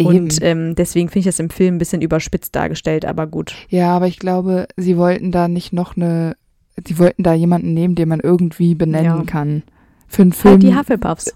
[0.00, 3.54] Und ähm, deswegen finde ich das im Film ein bisschen überspitzt dargestellt, aber gut.
[3.68, 6.36] Ja, aber ich glaube, sie wollten da nicht noch eine,
[6.86, 9.24] sie wollten da jemanden nehmen, den man irgendwie benennen Ja.
[9.24, 9.64] kann.
[10.06, 11.34] Für einen Film Halt die Hufflepuffs.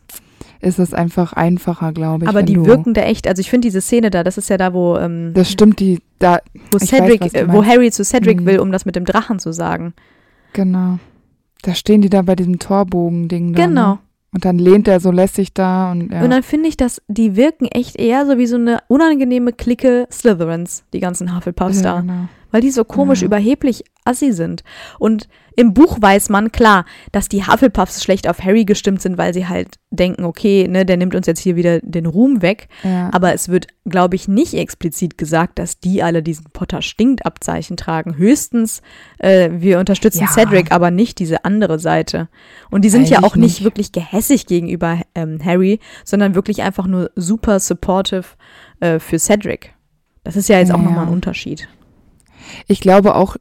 [0.61, 2.29] ist es einfach einfacher, glaube ich.
[2.29, 4.73] Aber die wirken da echt, also ich finde diese Szene da, das ist ja da,
[4.73, 7.65] wo, ähm, Das stimmt, die, da, wo Cedric, weiß, äh, wo.
[7.65, 8.47] Harry zu Cedric Mhm.
[8.47, 9.95] will, um das mit dem Drachen zu sagen.
[10.53, 10.99] genau.
[11.63, 13.67] Da stehen die da bei diesem Torbogen-Ding da.
[13.67, 13.93] Genau.
[13.95, 13.99] Ne?
[14.33, 16.23] Und dann lehnt er so lässig da und ja.
[16.23, 20.07] Und dann finde ich, dass die wirken echt eher so wie so eine unangenehme Clique
[20.13, 21.95] Slytherins, die ganzen Hufflepuffs da.
[21.97, 22.29] ja, genau.
[22.51, 23.27] Weil die so komisch Ja.
[23.27, 24.63] überheblich assi sind.
[24.99, 25.29] Und
[25.59, 29.49] im Buch weiß man klar, dass die Hufflepuffs schlecht auf Harry gestimmt sind, weil sie
[29.49, 32.69] halt denken, okay, ne, der nimmt uns jetzt hier wieder den Ruhm weg.
[32.85, 33.09] Ja.
[33.13, 37.79] Aber es wird, glaube ich, nicht explizit gesagt, dass die alle diesen Potter stinkt Abzeichen
[37.79, 38.17] tragen.
[38.19, 38.83] Höchstens,
[39.19, 40.29] äh, wir unterstützen Ja.
[40.29, 42.29] Cedric, aber nicht diese andere Seite.
[42.71, 43.65] Und die sind ja Eigentlich auch nicht, nicht.
[43.65, 48.25] wirklich gehässig gegenüber ähm, Harry, sondern wirklich einfach nur super supportive
[48.81, 49.73] äh, für Cedric.
[50.23, 51.15] Das ist ja jetzt auch Ja, nochmal ein ja.
[51.15, 51.67] Unterschied.
[52.67, 53.37] Ich glaube auch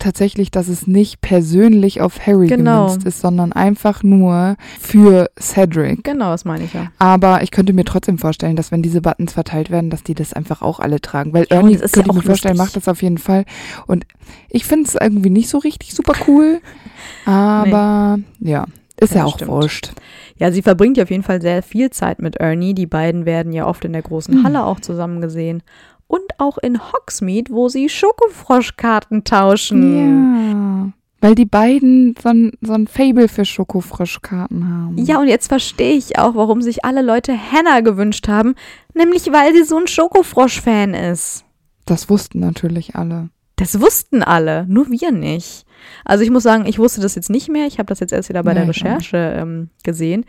[0.00, 2.86] tatsächlich, dass es nicht persönlich auf Harry Genau.
[2.88, 6.02] gemünzt ist, sondern einfach nur für Cedric.
[6.02, 6.88] Genau, das meine ich ja.
[6.98, 10.32] Aber ich könnte mir trotzdem vorstellen, dass wenn diese Buttons verteilt werden, dass die das
[10.32, 11.32] einfach auch alle tragen.
[11.32, 12.74] Weil Ja, Ernie, könnte ja ich mir vorstellen, lustig.
[12.74, 13.44] macht das auf jeden Fall.
[13.86, 14.04] Und
[14.50, 16.60] ich finde es irgendwie nicht so richtig super cool.
[17.24, 18.66] Aber ja,
[19.00, 19.50] ist ja, Ja, auch stimmt.
[19.50, 19.92] wurscht.
[20.36, 22.74] Ja, sie verbringt ja auf jeden Fall sehr viel Zeit mit Ernie.
[22.74, 24.42] Die beiden werden ja oft in der großen Hm.
[24.44, 25.62] Halle auch zusammen gesehen.
[26.14, 30.92] Und auch in Hogsmeade, wo sie Schokofroschkarten tauschen.
[30.92, 30.92] Ja.
[31.20, 34.98] Weil die beiden so ein, so ein Fable für Schokofrischkarten haben.
[34.98, 38.54] Ja, und jetzt verstehe ich auch, warum sich alle Leute Hannah gewünscht haben.
[38.94, 41.44] Nämlich, weil sie so ein Schokofrosch-Fan ist.
[41.84, 43.30] Das wussten natürlich alle.
[43.56, 45.64] Das wussten alle, nur wir nicht.
[46.04, 47.66] Also ich muss sagen, ich wusste das jetzt nicht mehr.
[47.66, 50.24] Ich habe das jetzt erst wieder bei Nee, der Recherche ähm, gesehen.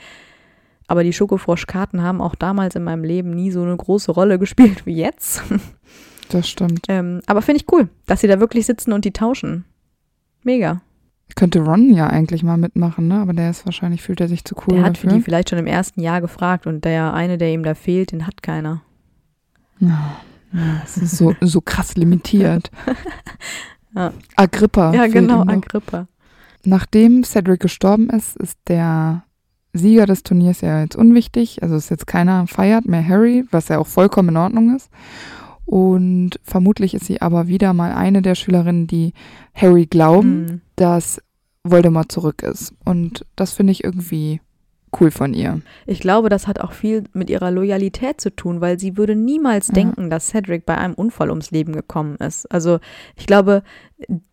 [0.87, 4.85] Aber die Schokofroschkarten haben auch damals in meinem Leben nie so eine große Rolle gespielt
[4.85, 5.43] wie jetzt.
[6.29, 6.85] Das stimmt.
[6.89, 9.63] ähm, aber finde ich cool, dass sie da wirklich sitzen und die tauschen.
[10.41, 10.81] Mega.
[11.35, 13.19] Könnte Ron ja eigentlich mal mitmachen, ne?
[13.19, 15.19] Aber der ist wahrscheinlich, fühlt er sich zu cool der hat für dafür.
[15.19, 18.25] die vielleicht schon im ersten Jahr gefragt und der eine, der ihm da fehlt, den
[18.25, 18.81] hat keiner.
[19.79, 20.15] Ja,
[20.81, 22.71] das ist so, so krass limitiert.
[23.95, 24.11] Ja.
[24.35, 24.93] Agrippa.
[24.93, 25.41] ja, genau.
[25.41, 26.07] Agrippa.
[26.65, 29.23] Nachdem Cedric gestorben ist, ist der
[29.77, 31.61] Sieger des Turniers ja jetzt unwichtig.
[31.61, 34.89] Also ist jetzt keiner feiert mehr Harry, was ja auch vollkommen in Ordnung ist.
[35.65, 39.13] Und vermutlich ist sie aber wieder mal eine der Schülerinnen, die
[39.53, 40.61] Harry glauben, Mhm.
[40.75, 41.21] dass
[41.63, 42.73] Voldemort zurück ist.
[42.85, 44.41] Und das finde ich irgendwie
[44.99, 45.62] cool von ihr.
[45.86, 49.67] Ich glaube, das hat auch viel mit ihrer Loyalität zu tun, weil sie würde niemals
[49.67, 49.73] Ja.
[49.75, 52.45] denken, dass Cedric bei einem Unfall ums Leben gekommen ist.
[52.51, 52.79] Also
[53.15, 53.63] ich glaube,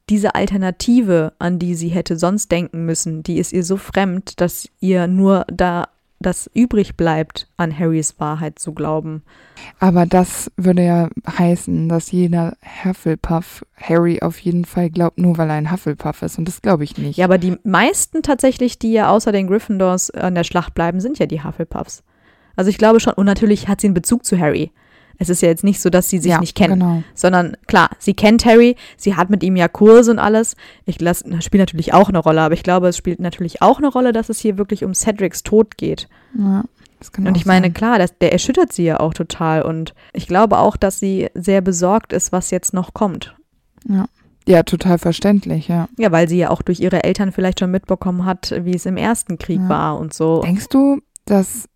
[0.08, 4.68] diese Alternative, an die sie hätte sonst denken müssen, die ist ihr so fremd, dass
[4.80, 5.88] ihr nur da
[6.22, 9.22] das übrig bleibt, an Harrys Wahrheit zu glauben.
[9.78, 11.08] Aber das würde ja
[11.38, 16.38] heißen, dass jeder Hufflepuff Harry auf jeden Fall glaubt, nur weil er ein Hufflepuff ist.
[16.38, 17.16] Und das glaube ich nicht.
[17.16, 21.18] Ja, aber die meisten tatsächlich, die ja außer den Gryffindors an der Schlacht bleiben, sind
[21.18, 22.02] ja die Hufflepuffs.
[22.56, 24.72] Also ich glaube schon, und natürlich hat sie einen Bezug zu Harry.
[25.22, 26.80] Es ist ja jetzt nicht so, dass sie sich ja, nicht kennen.
[26.80, 27.02] Genau.
[27.14, 30.56] sondern klar, sie kennt Harry, sie hat mit ihm ja Kurse und alles.
[30.84, 33.78] Ich lasse, das spielt natürlich auch eine Rolle, aber ich glaube, es spielt natürlich auch
[33.78, 36.08] eine Rolle, dass es hier wirklich um Cedrics Tod geht.
[36.38, 36.64] Ja,
[37.18, 37.74] Und ich meine, sein.
[37.74, 41.60] klar, das, der erschüttert sie ja auch total und ich glaube auch, dass sie sehr
[41.60, 43.34] besorgt ist, was jetzt noch kommt.
[44.46, 45.88] Ja, total verständlich, ja.
[45.98, 48.96] Ja, weil sie ja auch durch ihre Eltern vielleicht schon mitbekommen hat, wie es im
[48.96, 49.68] ersten Krieg Ja.
[49.68, 50.40] war und so.
[50.42, 51.68] Denkst du, dass,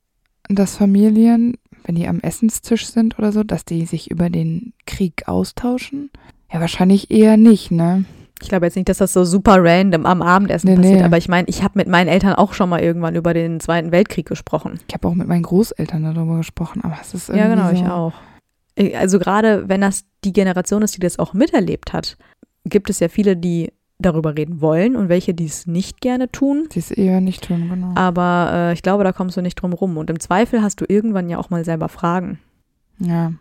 [0.48, 1.54] dass Familien,
[1.86, 6.10] wenn die am Essenstisch sind oder so, dass die sich über den Krieg austauschen?
[6.52, 8.04] Ja, wahrscheinlich eher nicht, ne?
[8.42, 11.04] Ich glaube jetzt nicht, dass das so super random am Abendessen Nee, passiert, nee.
[11.04, 13.92] aber ich meine, ich habe mit meinen Eltern auch schon mal irgendwann über den Zweiten
[13.92, 14.78] Weltkrieg gesprochen.
[14.88, 17.74] Ich habe auch mit meinen Großeltern darüber gesprochen, aber es ist irgendwie Ja, genau, so,
[17.74, 18.12] ich auch.
[18.76, 22.18] Äh, Also gerade wenn das die Generation ist, die das auch miterlebt hat,
[22.66, 26.68] gibt es ja viele, die darüber reden wollen und welche, die es nicht gerne tun.
[26.70, 27.92] Sie es eher nicht tun, genau.
[27.94, 29.96] Aber äh, ich glaube, da kommst du nicht drum rum.
[29.96, 32.38] Und im Zweifel hast du irgendwann ja auch mal selber Fragen.
[32.98, 33.32] Ja.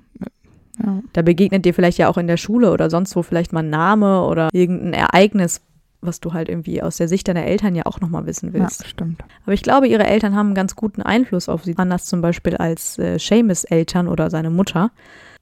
[0.82, 1.02] ja.
[1.14, 3.70] Da begegnet dir vielleicht ja auch in der Schule oder sonst wo vielleicht mal ein
[3.70, 5.62] Name oder irgendein Ereignis,
[6.02, 8.88] was du halt irgendwie aus der Sicht deiner Eltern ja auch nochmal wissen Ja, willst.
[8.88, 9.24] stimmt.
[9.44, 11.78] Aber ich glaube, ihre Eltern haben einen ganz guten Einfluss auf sie.
[11.78, 14.92] Anders zum Beispiel als äh, Seamus Eltern oder seine Mutter.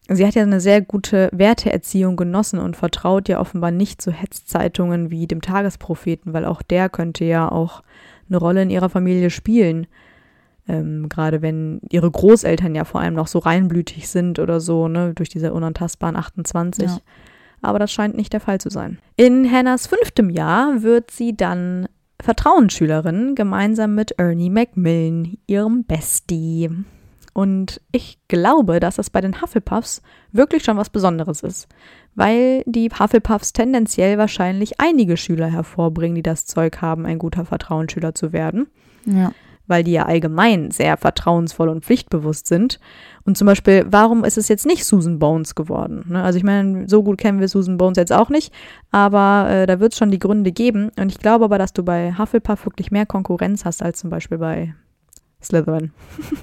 [0.10, 5.12] Sie hat ja eine sehr gute Werteerziehung genossen und vertraut ja offenbar nicht zu Hetzzeitungen
[5.12, 7.84] wie dem Tagespropheten, weil auch der könnte ja auch
[8.28, 9.88] eine Rolle in ihrer Familie spielen.
[10.68, 15.14] Ähm, Gerade wenn ihre Großeltern ja vor allem noch so reinblütig sind oder so, ne,
[15.14, 16.84] durch diese unantastbaren 28.
[16.86, 16.98] Ja.
[17.62, 19.00] Aber das scheint nicht der Fall zu sein.
[19.16, 21.88] In Hannahs fünftem Jahr wird sie dann
[22.22, 26.70] Vertrauensschülerin gemeinsam mit Ernie Macmillan, ihrem Bestie.
[27.34, 31.68] Und ich glaube, dass das bei den Hufflepuffs wirklich schon was Besonderes ist,
[32.16, 38.14] weil die Hufflepuffs tendenziell wahrscheinlich einige Schüler hervorbringen, die das Zeug haben, ein guter Vertrauensschüler
[38.14, 38.68] zu werden,
[39.06, 39.32] Ja.
[39.66, 42.80] weil die ja allgemein sehr vertrauensvoll und pflichtbewusst sind.
[43.26, 46.06] Und zum Beispiel, warum ist es jetzt nicht Susan Bones geworden?
[46.10, 46.22] Ne?
[46.22, 48.54] Also ich meine, so gut kennen wir Susan Bones jetzt auch nicht,
[48.92, 50.92] aber äh, da wird es schon die Gründe geben.
[51.00, 54.38] Und ich glaube aber, dass du bei Hufflepuff wirklich mehr Konkurrenz hast als zum Beispiel
[54.38, 54.76] bei
[55.44, 55.92] Slytherin.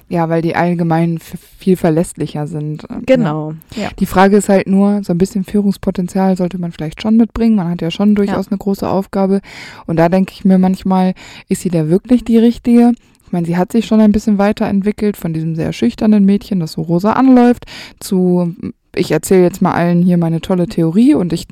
[0.09, 2.83] ja, weil die allgemein viel verlässlicher sind.
[2.89, 2.99] Ja.
[3.05, 3.53] Genau.
[3.75, 3.89] Ja.
[3.99, 7.55] Die Frage ist halt nur, so ein bisschen Führungspotenzial sollte man vielleicht schon mitbringen.
[7.55, 9.41] Man hat ja schon durchaus eine große Aufgabe.
[9.85, 11.13] Und da denke ich mir manchmal,
[11.47, 12.93] ist sie da wirklich die richtige?
[13.25, 16.73] Ich meine, sie hat sich schon ein bisschen weiterentwickelt von diesem sehr schüchternen Mädchen, das
[16.73, 17.65] so rosa anläuft,
[17.99, 18.53] zu,
[18.93, 21.47] ich erzähle jetzt mal allen hier meine tolle Theorie und ich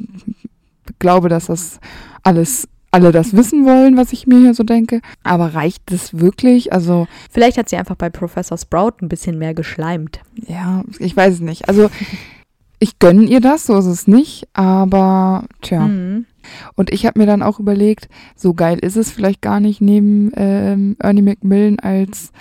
[1.00, 1.80] glaube, dass das
[2.22, 5.02] alles, alle das wissen wollen, was ich mir hier so denke.
[5.24, 6.74] Aber reicht das wirklich?
[6.74, 10.20] Also, Vielleicht hat sie einfach bei Professor Sprout ein bisschen mehr geschleimt.
[10.48, 11.68] ja, ich weiß es nicht.
[11.70, 11.90] Also,
[12.80, 15.82] ich gönne ihr das, so ist es nicht, aber tja.
[15.82, 16.26] Mhm.
[16.76, 20.32] Und ich habe mir dann auch überlegt, so geil ist es vielleicht gar nicht, neben
[20.36, 22.32] ähm, Ernie Macmillan als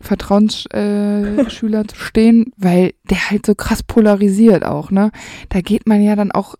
[0.00, 5.10] Vertrauensschüler äh, zu stehen, weil der halt so krass polarisiert auch, ne?
[5.48, 6.56] Da geht man ja dann auch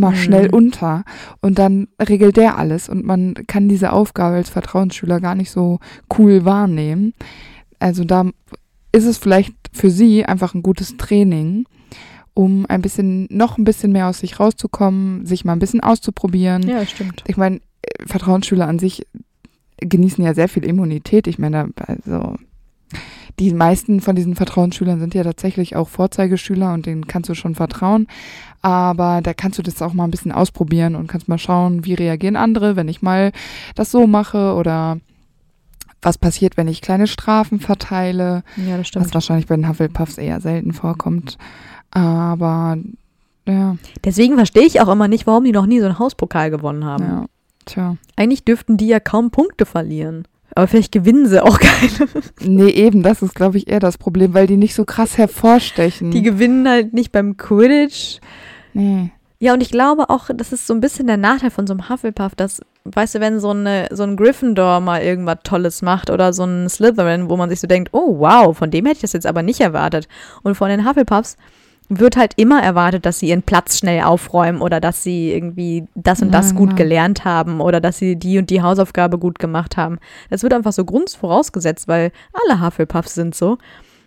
[0.00, 0.16] mal Mhm.
[0.16, 1.04] schnell unter
[1.40, 5.78] und dann regelt der alles und man kann diese Aufgabe als Vertrauensschüler gar nicht so
[6.18, 7.14] cool wahrnehmen.
[7.78, 8.24] Also da
[8.92, 11.64] ist es vielleicht für sie einfach ein gutes Training,
[12.34, 16.66] um ein bisschen, noch ein bisschen mehr aus sich rauszukommen, sich mal ein bisschen auszuprobieren.
[16.68, 17.22] Ja, stimmt.
[17.26, 19.06] Ich meine, äh, Vertrauensschüler an sich
[19.78, 21.26] genießen ja sehr viel Immunität.
[21.26, 22.34] Ich meine, also
[23.38, 27.54] die meisten von diesen Vertrauensschülern sind ja tatsächlich auch Vorzeigeschüler und denen kannst du schon
[27.54, 28.06] vertrauen.
[28.62, 31.94] Aber da kannst du das auch mal ein bisschen ausprobieren und kannst mal schauen, wie
[31.94, 33.32] reagieren andere, wenn ich mal
[33.74, 34.98] das so mache oder
[36.02, 39.14] was passiert, wenn ich kleine Strafen verteile, Ja, das was stimmt.
[39.14, 41.36] wahrscheinlich bei den Hufflepuffs eher selten vorkommt.
[41.90, 42.78] Aber
[43.46, 46.84] ja, Deswegen verstehe ich auch immer nicht, warum die noch nie so einen Hauspokal gewonnen
[46.84, 47.04] haben.
[47.04, 47.24] ja,
[47.64, 47.96] tja.
[48.16, 50.26] Eigentlich dürften die ja kaum Punkte verlieren.
[50.54, 52.08] Aber vielleicht gewinnen sie auch keine.
[52.40, 56.10] Nee, eben, das ist, glaube ich, eher das Problem, weil die nicht so krass hervorstechen.
[56.10, 58.18] Die gewinnen halt nicht beim Quidditch.
[58.72, 59.10] nee.
[59.42, 61.88] Ja, und ich glaube auch, das ist so ein bisschen der Nachteil von so einem
[61.88, 66.34] Hufflepuff, dass, weißt du, wenn so, eine, so ein Gryffindor mal irgendwas Tolles macht oder
[66.34, 69.14] so ein Slytherin, wo man sich so denkt, oh wow, von dem hätte ich das
[69.14, 70.08] jetzt aber nicht erwartet.
[70.42, 71.38] Und von den Hufflepuffs
[71.92, 76.22] wird halt immer erwartet, dass sie ihren Platz schnell aufräumen oder dass sie irgendwie das
[76.22, 76.76] und Ja, das gut genau.
[76.78, 79.98] gelernt haben oder dass sie die und die Hausaufgabe gut gemacht haben.
[80.30, 82.12] Das wird einfach so grunds vorausgesetzt, weil
[82.48, 83.58] alle Hufflepuffs sind so.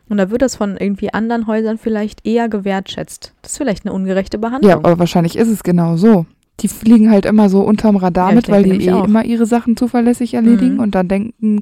[0.09, 3.33] Und da wird das von irgendwie anderen Häusern vielleicht eher gewertschätzt.
[3.41, 4.69] Das ist vielleicht eine ungerechte Behandlung.
[4.69, 6.25] Ja, aber wahrscheinlich ist es genau so.
[6.59, 9.05] Die fliegen halt immer so unterm Radar Ja, mit, weil die eh auch.
[9.05, 10.79] immer ihre Sachen zuverlässig erledigen Mhm.
[10.81, 11.61] und dann denken,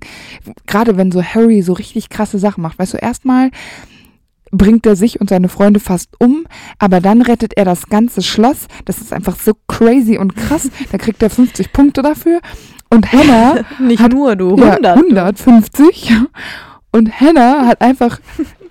[0.68, 3.52] gerade wenn so Harry so richtig krasse Sachen macht, weißt du, erstmal
[4.52, 6.46] bringt er sich und seine Freunde fast um,
[6.78, 8.68] aber dann rettet er das ganze Schloss.
[8.86, 10.70] Das ist einfach so crazy und krass.
[10.92, 12.40] Da kriegt er 50 Punkte dafür.
[12.90, 14.98] Und Hannah Nicht Hat- nur, du, Ja, 100.
[14.98, 16.14] 150.
[16.92, 18.20] Und Hannah hat einfach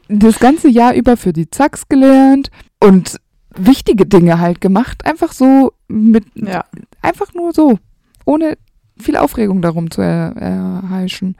[0.08, 3.16] das ganze Jahr über für die Zacks gelernt und
[3.56, 5.04] wichtige Dinge halt gemacht.
[5.06, 6.64] Einfach so mit, Ja.
[7.00, 7.78] einfach nur so,
[8.26, 8.58] ohne
[8.98, 11.36] viel Aufregung darum zu er, erheischen.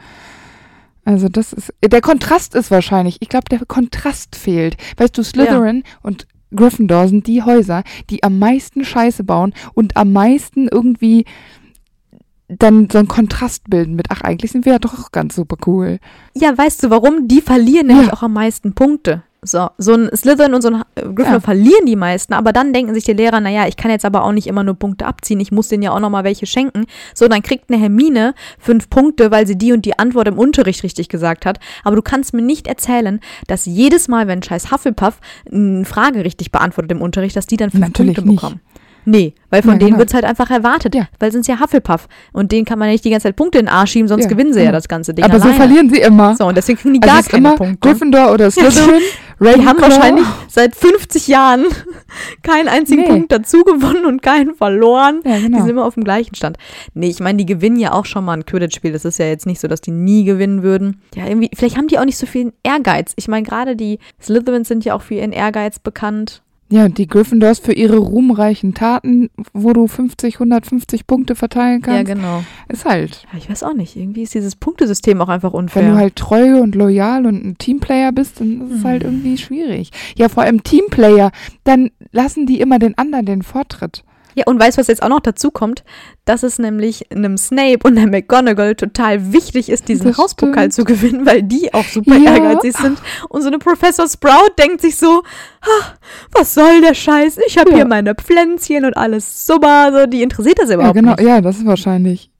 [1.04, 4.76] Also das ist, der Kontrast ist wahrscheinlich, ich glaube, der Kontrast fehlt.
[4.96, 10.12] Weißt du, Slytherin und Gryffindor sind die Häuser, die am meisten Scheiße bauen und am
[10.12, 11.24] meisten irgendwie
[12.48, 16.00] dann so einen Kontrast bilden mit, ach, eigentlich sind wir ja doch ganz super cool.
[16.34, 17.28] Ja, weißt du warum?
[17.28, 19.22] Die verlieren nämlich auch am meisten Punkte.
[19.42, 21.40] So, so ein Slytherin und so ein Gryffindor Ja.
[21.40, 24.33] verlieren die meisten, aber dann denken sich die Lehrer, naja, ich kann jetzt aber auch
[24.33, 26.85] nicht immer nur Punkte abziehen, ich muss denen ja auch nochmal welche schenken.
[27.14, 30.83] So, dann kriegt eine Hermine fünf Punkte, weil sie die und die Antwort im Unterricht
[30.83, 31.59] richtig gesagt hat.
[31.85, 35.18] Aber du kannst mir nicht erzählen, dass jedes Mal, wenn scheiß Hufflepuff
[35.50, 38.40] eine Frage richtig beantwortet im Unterricht, dass die dann fünf Natürlich Punkte nicht.
[38.42, 38.61] bekommen.
[39.07, 40.00] Nee, weil von Ja, denen genau.
[40.00, 41.09] wird's halt einfach erwartet, Ja.
[41.18, 42.07] weil sind ja Hufflepuff.
[42.35, 44.24] Und denen kann man ja nicht die ganze Zeit Punkte in den Arsch schieben, sonst
[44.24, 44.76] Ja, gewinnen sie ja genau.
[44.76, 45.57] das ganze Ding Aber so alleine.
[45.59, 46.37] verlieren sie immer.
[46.37, 47.88] So, und deswegen kriegen die also gar keine immer Punkte.
[47.88, 49.00] Gryffindor oder Slytherin.
[49.40, 51.64] Die haben wahrscheinlich seit 50 Jahren
[52.42, 53.09] keinen einzigen Nee.
[53.09, 55.22] Punkt dazu gewonnen und keinen verloren.
[55.24, 55.59] Ja, Die genau.
[55.61, 56.59] sind immer auf dem gleichen Stand.
[56.92, 58.92] Nee, ich meine, die gewinnen ja auch schon mal ein Quidditch-Spiel.
[58.92, 61.00] Das ist ja jetzt nicht so, dass die nie gewinnen würden.
[61.14, 63.12] Ja, irgendwie, vielleicht haben die auch nicht so viel Ehrgeiz.
[63.16, 66.42] Ich meine, gerade die Slytherins sind ja auch für ihren Ehrgeiz bekannt.
[66.72, 72.14] Ja, die Gryffindors für ihre ruhmreichen Taten, wo du 50, 150 Punkte verteilen kannst, Ja,
[72.14, 72.44] genau.
[72.68, 73.26] ist halt.
[73.33, 73.96] Ja, ich weiß auch nicht.
[73.96, 75.83] Irgendwie ist dieses Punktesystem auch einfach unfair.
[75.83, 79.09] Wenn du halt treu und loyal und ein Teamplayer bist, dann ist es halt Mhm.
[79.09, 79.90] irgendwie schwierig.
[80.16, 81.33] Ja, vor allem Teamplayer,
[81.64, 84.04] dann lassen die immer den anderen den Vortritt.
[84.34, 85.84] Ja, und weißt du, was jetzt auch noch dazu kommt?
[86.24, 90.74] Dass es nämlich einem Snape und einer McGonagall total wichtig ist, diesen Das Hauspokal stimmt.
[90.74, 92.36] zu gewinnen, weil die auch super Ja.
[92.36, 92.98] ehrgeizig sind.
[93.28, 95.22] Und so eine Professor Sprout denkt sich so,
[95.62, 95.94] "Ah,
[96.32, 97.38] was soll der Scheiß?
[97.46, 97.76] Ich habe Ja.
[97.76, 99.90] hier meine Pflänzchen und alles super.
[99.92, 101.22] So, die interessiert das Ja, überhaupt genau, nicht.
[101.26, 102.30] ja, das ist wahrscheinlich.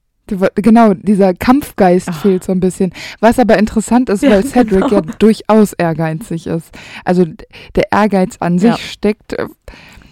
[0.55, 2.22] Genau, dieser Kampfgeist Ach.
[2.22, 2.92] fehlt so ein bisschen.
[3.18, 4.88] Was aber interessant ist, Ja, weil Cedric genau.
[4.88, 6.70] ja durchaus ehrgeizig ist.
[7.05, 7.24] Also
[7.74, 8.79] der Ehrgeiz an sich Ja.
[8.79, 9.35] steckt.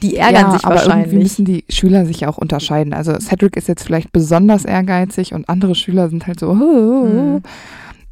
[0.03, 1.23] Die ärgern ja, sich aber irgendwie wahrscheinlich.
[1.23, 2.93] müssen die Schüler sich auch unterscheiden.
[2.93, 6.55] Also Cedric ist jetzt vielleicht besonders ehrgeizig und andere Schüler sind halt so.
[6.55, 7.43] Mhm.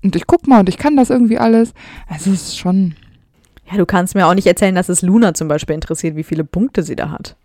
[0.02, 1.74] Und ich guck mal und ich kann das irgendwie alles.
[2.08, 2.94] Also es ist schon.
[3.70, 6.44] Ja, du kannst mir auch nicht erzählen, dass es Luna zum Beispiel interessiert, wie viele
[6.44, 7.36] Punkte sie da hat.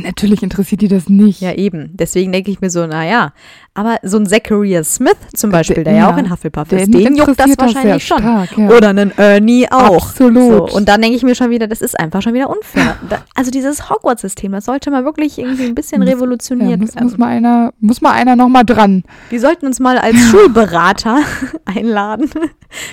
[0.00, 1.40] Natürlich interessiert die das nicht.
[1.40, 1.90] Ja, eben.
[1.94, 3.32] Deswegen denke ich mir so, naja.
[3.74, 7.16] Aber so ein Zachariah Smith zum Beispiel, der, ja ja, auch in Hufflepuff ist, den
[7.16, 8.18] juckt das wahrscheinlich schon.
[8.18, 8.68] stark, ja.
[8.70, 10.06] Oder einen Ernie auch.
[10.06, 10.70] Absolut.
[10.70, 12.96] So, und dann denke ich mir schon wieder, das ist einfach schon wieder unfair.
[13.08, 16.94] Da, also dieses Hogwarts-System, das sollte mal wirklich irgendwie ein bisschen Muss- revolutioniert ja, muss,
[16.94, 17.04] werden.
[17.08, 19.02] muss mal einer, muss mal einer noch mal dran.
[19.30, 21.18] Wir sollten uns mal als Schulberater
[21.64, 22.30] einladen.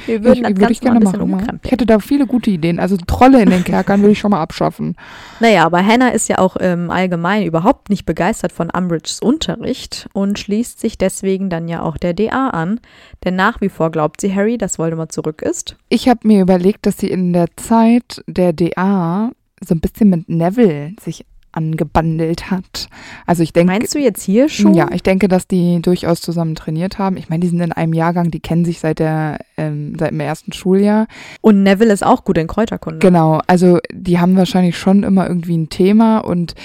[0.06, 1.60] Wir würden ich, das würde ich mal gerne bisschen machen.
[1.63, 2.80] Ich hätte da viele gute Ideen.
[2.80, 4.96] Also Trolle in den Kerkern will ich schon mal abschaffen.
[5.39, 10.39] Naja, aber Hannah ist ja auch im Allgemeinen überhaupt nicht begeistert von Umbridges Unterricht und
[10.39, 12.80] schließt sich deswegen dann ja auch der DA an.
[13.24, 15.76] Denn nach wie vor glaubt sie Harry, dass Voldemort zurück ist.
[15.89, 19.32] Ich habe mir überlegt, dass sie in der Zeit der DA
[19.63, 22.88] so ein bisschen mit Neville sich angebandelt hat.
[23.26, 24.74] Also ich denke, Meinst du jetzt hier schon?
[24.74, 27.18] ja, ich denke, dass die durchaus zusammen trainiert haben.
[27.18, 30.20] Ich meine, die sind in einem Jahrgang, die kennen sich seit der ähm, seit dem
[30.20, 31.08] ersten Schuljahr.
[31.42, 33.00] Und Neville ist auch gut in Kräuterkunde.
[33.00, 36.56] Genau, also die haben wahrscheinlich schon immer irgendwie ein Thema und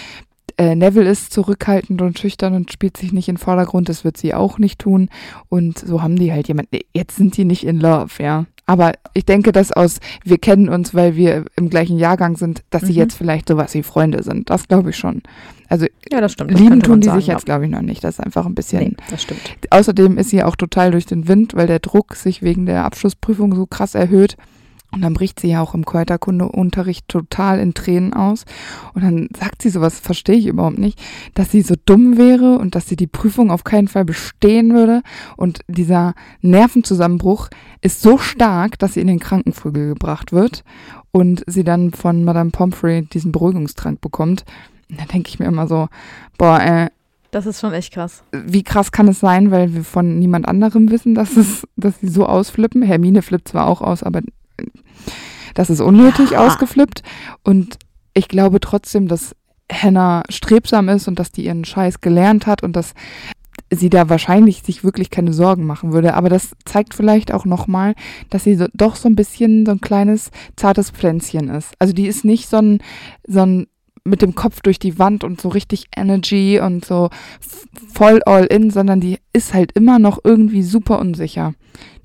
[0.59, 4.17] äh, Neville ist zurückhaltend und schüchtern und spielt sich nicht in den Vordergrund, das wird
[4.17, 5.09] sie auch nicht tun.
[5.49, 6.79] Und so haben die halt jemanden.
[6.95, 8.47] Jetzt sind die nicht in Love, ja.
[8.69, 12.83] Aber ich denke, dass aus, wir kennen uns, weil wir im gleichen Jahrgang sind, dass
[12.83, 12.99] sie Mhm.
[12.99, 14.51] jetzt vielleicht sowas wie Freunde sind.
[14.51, 15.23] Das glaube ich schon.
[15.69, 16.53] Also Ja, das stimmt.
[16.53, 18.03] Das lieben tun die sagen, sich jetzt, glaube ich, noch nicht.
[18.03, 18.81] Das ist einfach ein bisschen.
[18.81, 19.41] Nee, das stimmt.
[19.71, 23.55] Außerdem ist sie auch total durch den Wind, weil der Druck sich wegen der Abschlussprüfung
[23.55, 24.37] so krass erhöht.
[24.93, 28.45] Und dann bricht sie ja auch im Kräuterkundeunterricht total in Tränen aus.
[28.95, 30.99] Und dann sagt sie sowas, verstehe ich überhaupt nicht,
[31.35, 35.03] dass sie so dumm wäre und dass sie die Prüfung auf keinen Fall bestehen würde.
[35.37, 37.49] Und dieser Nervenzusammenbruch
[37.83, 40.65] ist so stark, dass sie in den Krankenflügel gebracht wird
[41.13, 44.45] und sie dann von Madame Pomfrey diesen Beruhigungstrank bekommt.
[44.91, 45.89] Und da denke ich mir immer so,
[46.39, 46.89] boah, äh,
[47.33, 48.23] Das ist schon echt krass.
[48.33, 52.09] wie krass kann es sein, weil wir von niemand anderem wissen, dass es, dass sie
[52.09, 52.83] so ausflippen.
[52.83, 54.21] Hermine flippt zwar auch aus, aber
[55.55, 56.47] das ist unnötig Ja.
[56.47, 57.03] ausgeflippt.
[57.43, 57.79] Und
[58.15, 59.35] ich glaube trotzdem, dass
[59.71, 62.95] Hannah strebsam ist und dass die ihren Scheiß gelernt hat und dass
[63.73, 66.15] sie da wahrscheinlich sich wirklich keine Sorgen machen würde.
[66.15, 67.95] Aber das zeigt vielleicht auch nochmal,
[68.31, 71.73] dass sie so, doch so ein bisschen so ein kleines, zartes Pflänzchen ist.
[71.79, 72.79] Also die ist nicht so ein,
[73.27, 73.67] so ein
[74.05, 77.11] mit dem Kopf durch die Wand und so richtig Energy und so
[77.93, 81.55] voll all in, sondern die ist halt immer noch irgendwie super unsicher.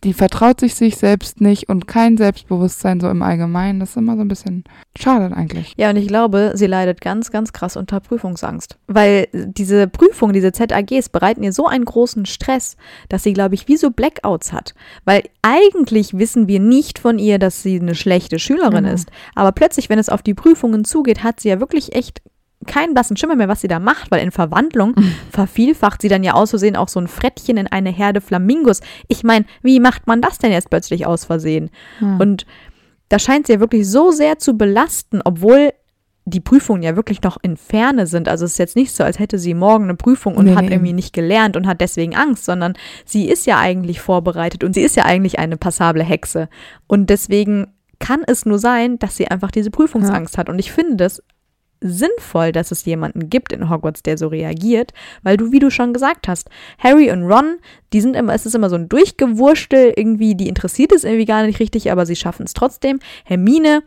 [0.03, 3.79] Die vertraut sich sich selbst nicht und kein Selbstbewusstsein so im Allgemeinen.
[3.79, 4.63] Das ist immer so ein bisschen
[4.97, 5.75] schade eigentlich.
[5.77, 8.77] Ja, und ich glaube, sie leidet ganz, ganz krass unter Prüfungsangst.
[8.87, 12.77] Weil diese Prüfungen, diese ZAGs bereiten ihr so einen großen Stress,
[13.09, 14.73] dass sie, glaube ich, wie so Blackouts hat.
[15.05, 18.93] Weil eigentlich wissen wir nicht von ihr, dass sie eine schlechte Schülerin Genau.
[18.93, 19.11] ist.
[19.35, 22.21] Aber plötzlich, wenn es auf die Prüfungen zugeht, hat sie ja wirklich echt
[22.67, 24.95] keinen blassen Schimmer mehr, was sie da macht, weil in Verwandlung
[25.31, 28.81] vervielfacht sie dann ja aus Versehen auch so ein Frettchen in eine Herde Flamingos.
[29.07, 31.69] Ich meine, wie macht man das denn jetzt plötzlich aus Versehen?
[31.99, 32.17] Ja.
[32.17, 32.45] Und
[33.09, 35.71] da scheint sie ja wirklich so sehr zu belasten, obwohl
[36.25, 38.29] die Prüfungen ja wirklich noch in Ferne sind.
[38.29, 40.69] Also es ist jetzt nicht so, als hätte sie morgen eine Prüfung und Nee, hat
[40.69, 42.73] irgendwie nicht gelernt und hat deswegen Angst, sondern
[43.05, 46.47] sie ist ja eigentlich vorbereitet und sie ist ja eigentlich eine passable Hexe.
[46.87, 47.67] Und deswegen
[47.99, 50.49] kann es nur sein, dass sie einfach diese Prüfungsangst hat.
[50.49, 51.23] Und ich finde das
[51.81, 55.93] sinnvoll, dass es jemanden gibt in Hogwarts, der so reagiert, weil du, wie du schon
[55.93, 57.57] gesagt hast, Harry und Ron,
[57.91, 61.43] die sind immer, es ist immer so ein Durchgewurstel, irgendwie, die interessiert es irgendwie gar
[61.43, 62.99] nicht richtig, aber sie schaffen es trotzdem.
[63.25, 63.81] Hermine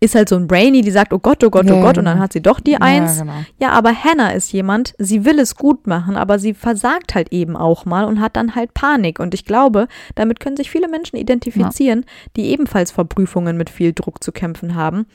[0.00, 2.04] ist halt so ein Brainy, die sagt, oh Gott, oh Gott, oh Ja, Gott, und
[2.04, 3.16] dann hat sie doch die Eins.
[3.16, 3.44] Ja, genau.
[3.58, 7.56] Ja, aber Hannah ist jemand, sie will es gut machen, aber sie versagt halt eben
[7.56, 9.18] auch mal und hat dann halt Panik.
[9.18, 12.04] Und ich glaube, damit können sich viele Menschen identifizieren,
[12.36, 15.06] die ebenfalls vor Prüfungen mit viel Druck zu kämpfen haben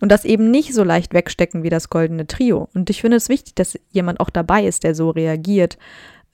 [0.00, 2.68] und das eben nicht so leicht wegstecken wie das goldene Trio.
[2.74, 5.78] Und ich finde es wichtig, dass jemand auch dabei ist, der so reagiert.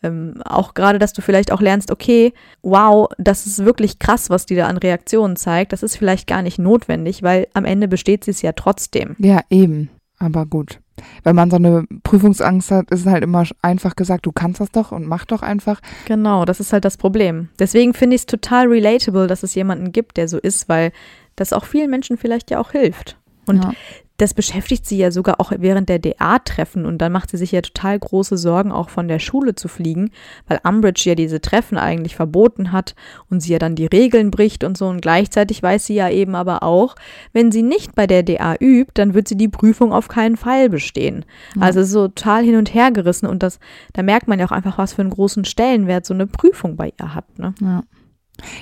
[0.02, 4.44] Ähm, auch gerade, dass du vielleicht auch lernst, okay, wow, das ist wirklich krass, was
[4.44, 5.72] die da an Reaktionen zeigt.
[5.72, 9.16] Das ist vielleicht gar nicht notwendig, weil am Ende besteht sie es ja trotzdem.
[9.18, 9.90] Ja, eben.
[10.18, 10.80] Aber gut.
[11.24, 14.70] Wenn man so eine Prüfungsangst hat, ist es halt immer einfach gesagt, du kannst das
[14.70, 15.80] doch und mach doch einfach.
[16.06, 17.48] Genau, das ist halt das Problem.
[17.58, 20.92] Deswegen finde ich es total relatable, dass es jemanden gibt, der so ist, weil
[21.34, 23.16] das auch vielen Menschen vielleicht ja auch hilft.
[23.46, 23.72] Und Ja.
[24.16, 27.60] das beschäftigt sie ja sogar auch während der DA-Treffen und dann macht sie sich ja
[27.62, 30.10] total große Sorgen, auch von der Schule zu fliegen,
[30.46, 32.94] weil Umbridge ja diese Treffen eigentlich verboten hat
[33.28, 36.36] und sie ja dann die Regeln bricht und so und gleichzeitig weiß sie ja eben
[36.36, 36.94] aber auch,
[37.32, 40.68] wenn sie nicht bei der DA übt, dann wird sie die Prüfung auf keinen Fall
[40.68, 41.24] bestehen.
[41.56, 41.62] Ja.
[41.62, 43.58] Also es ist so total hin und her gerissen und das,
[43.94, 46.92] da merkt man ja auch einfach, was für einen großen Stellenwert so eine Prüfung bei
[47.00, 47.38] ihr hat.
[47.38, 47.52] Ne?
[47.60, 47.82] Ja.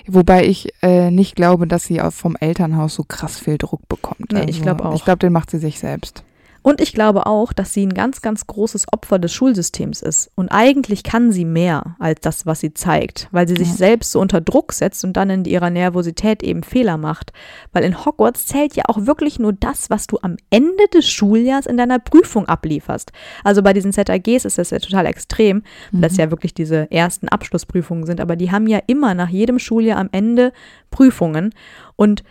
[0.06, 4.32] Wobei ich äh, nicht glaube, dass sie auch vom Elternhaus so krass viel Druck bekommt.
[4.32, 4.94] Also Nee, ich glaub auch.
[4.94, 6.24] Ich glaube, den macht sie sich selbst.
[6.62, 10.30] Und ich glaube auch, dass sie ein ganz, ganz großes Opfer des Schulsystems ist.
[10.36, 13.74] Und eigentlich kann sie mehr als das, was sie zeigt, weil sie sich Ja.
[13.74, 17.32] selbst so unter Druck setzt und dann in ihrer Nervosität eben Fehler macht.
[17.72, 21.66] Weil in Hogwarts zählt ja auch wirklich nur das, was du am Ende des Schuljahrs
[21.66, 23.12] in deiner Prüfung ablieferst.
[23.42, 27.28] Also bei diesen ZAGs ist das ja total extrem, weil das ja wirklich diese ersten
[27.28, 28.20] Abschlussprüfungen sind.
[28.20, 30.52] Aber die haben ja immer nach jedem Schuljahr am Ende
[30.90, 31.52] Prüfungen.
[31.96, 32.22] Und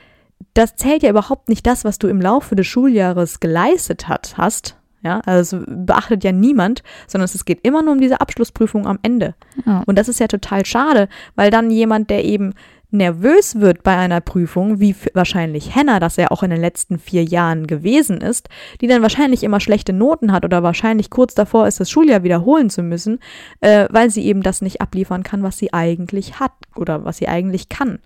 [0.53, 4.77] das zählt ja überhaupt nicht das, was du im Laufe des Schuljahres geleistet hat, hast.
[5.03, 8.99] Ja, also es beachtet ja niemand, sondern es geht immer nur um diese Abschlussprüfung am
[9.01, 9.33] Ende.
[9.65, 9.81] Ja.
[9.87, 12.53] Und das ist ja total schade, weil dann jemand, der eben
[12.91, 17.23] nervös wird bei einer Prüfung, wie wahrscheinlich Hannah, das ja auch in den letzten vier
[17.23, 18.49] Jahren gewesen ist,
[18.81, 22.69] die dann wahrscheinlich immer schlechte Noten hat oder wahrscheinlich kurz davor ist, das Schuljahr wiederholen
[22.69, 23.19] zu müssen,
[23.61, 27.27] äh, weil sie eben das nicht abliefern kann, was sie eigentlich hat oder was sie
[27.27, 27.99] eigentlich kann.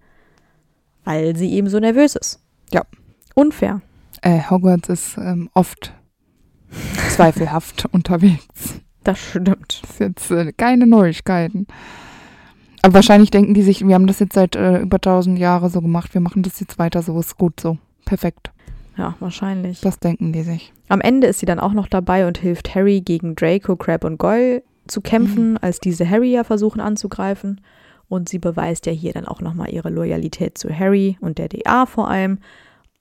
[1.05, 2.41] Weil sie eben so nervös ist.
[2.71, 2.81] Ja.
[3.33, 3.81] Unfair.
[4.21, 5.93] Äh, Hogwarts ist ähm, oft
[7.09, 8.81] zweifelhaft unterwegs.
[9.03, 9.81] Das stimmt.
[9.81, 11.67] Das ist jetzt äh, keine Neuigkeiten.
[12.81, 15.81] Aber wahrscheinlich denken die sich, wir haben das jetzt seit äh, über tausend Jahren so
[15.81, 17.77] gemacht, wir machen das jetzt weiter so, ist gut so.
[18.05, 18.51] Perfekt.
[18.97, 19.81] Ja, wahrscheinlich.
[19.81, 20.71] Das denken die sich.
[20.87, 24.17] Am Ende ist sie dann auch noch dabei und hilft Harry gegen Draco, Crab und
[24.17, 27.61] Goyle zu kämpfen, als diese Harry ja versuchen anzugreifen.
[28.07, 31.85] Und sie beweist ja hier dann auch nochmal ihre Loyalität zu Harry und der DA
[31.85, 32.39] vor allem,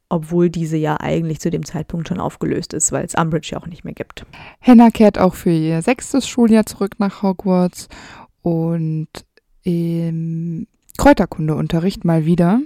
[0.09, 3.67] obwohl diese ja eigentlich zu dem Zeitpunkt schon aufgelöst ist, weil es Umbridge ja auch
[3.67, 4.25] nicht mehr gibt.
[4.61, 7.89] Hannah kehrt auch für ihr sechstes Schuljahr zurück nach Hogwarts
[8.43, 9.09] und
[9.63, 12.61] im Kräuterkundeunterricht mal wieder.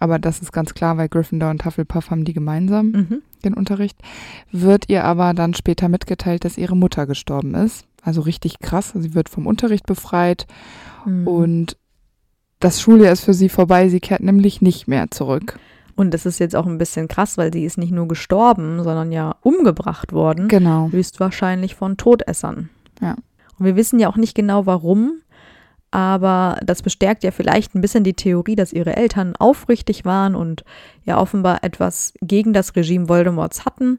[0.00, 3.22] Aber das ist ganz klar, weil Gryffindor und Hufflepuff haben die gemeinsam, Mhm.
[3.44, 3.98] den Unterricht.
[4.52, 7.84] Wird ihr aber dann später mitgeteilt, dass ihre Mutter gestorben ist.
[8.02, 8.92] Also richtig krass.
[8.96, 10.46] Sie wird vom Unterricht befreit
[11.04, 11.26] Mhm.
[11.26, 11.76] und
[12.60, 13.88] das Schuljahr ist für sie vorbei.
[13.88, 15.58] Sie kehrt nämlich nicht mehr zurück.
[15.94, 19.10] Und das ist jetzt auch ein bisschen krass, weil sie ist nicht nur gestorben, sondern
[19.10, 20.46] ja umgebracht worden.
[20.46, 20.88] Genau.
[20.92, 22.70] höchstwahrscheinlich von Todessern.
[23.00, 23.16] Ja.
[23.58, 25.20] Und wir wissen ja auch nicht genau warum,
[25.90, 30.64] aber das bestärkt ja vielleicht ein bisschen die Theorie, dass ihre Eltern aufrichtig waren und
[31.04, 33.98] ja offenbar etwas gegen das Regime Voldemorts hatten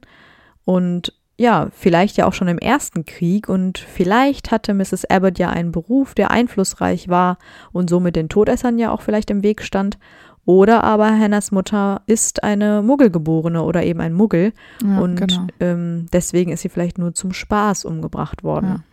[0.63, 5.05] und ja, vielleicht ja auch schon im ersten Krieg und vielleicht hatte Mrs.
[5.05, 7.37] Abbott ja einen Beruf, der einflussreich war
[7.71, 9.97] und somit den Todessern ja auch vielleicht im Weg stand.
[10.45, 14.51] Oder aber Hannahs Mutter ist eine Muggelgeborene oder eben ein Muggel
[14.83, 15.47] Ja, und genau.
[15.61, 18.65] ähm, deswegen ist sie vielleicht nur zum Spaß umgebracht worden.
[18.65, 18.83] Ja,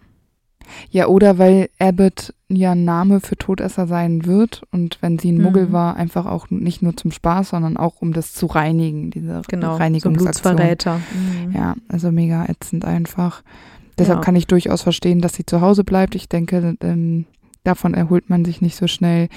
[1.06, 5.42] oder weil Abbott ja ein Name für Todesser sein wird und wenn sie ein Mhm.
[5.42, 9.42] Muggel war, einfach auch nicht nur zum Spaß, sondern auch um das zu reinigen, diese
[9.48, 10.56] Genau, so Reinigungsaktion.
[10.56, 11.00] Blutsverräter.
[11.44, 11.52] Mhm.
[11.52, 13.42] Ja, also mega ätzend einfach.
[13.98, 14.24] Deshalb Ja.
[14.24, 16.14] kann ich durchaus verstehen, dass sie zu Hause bleibt.
[16.14, 17.24] Ich denke, ähm,
[17.64, 19.28] davon erholt man sich nicht so schnell.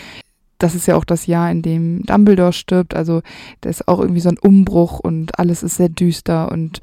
[0.60, 2.94] Das ist ja auch das Jahr, in dem Dumbledore stirbt.
[2.94, 3.22] Also
[3.62, 6.52] da ist auch irgendwie so ein Umbruch und alles ist sehr düster.
[6.52, 6.82] Und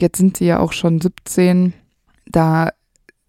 [0.00, 1.72] jetzt sind sie ja auch schon 17.
[2.26, 2.70] Da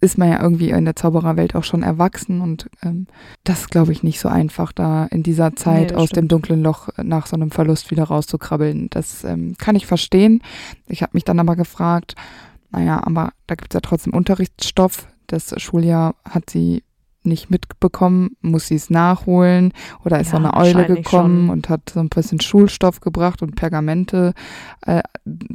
[0.04, 3.08] ist man ja irgendwie in der Zaubererwelt auch schon erwachsen und ähm,
[3.46, 6.18] das ist, glaube ich, nicht so einfach, da in dieser Zeit Nee, aus stimmt.
[6.18, 8.90] dem dunklen Loch nach so einem Verlust wieder rauszukrabbeln.
[8.90, 10.42] Das ähm, kann ich verstehen.
[10.88, 12.16] Ich habe mich dann aber gefragt,
[12.72, 15.08] naja, aber da gibt es ja trotzdem Unterrichtsstoff.
[15.28, 16.84] Das Schuljahr hat sie
[17.26, 19.72] nicht mitbekommen, muss sie es nachholen
[20.04, 21.50] oder ist Ja, so eine Eule gekommen schon.
[21.52, 24.34] und hat so ein bisschen Schulstoff gebracht und Pergamente
[24.82, 25.02] äh,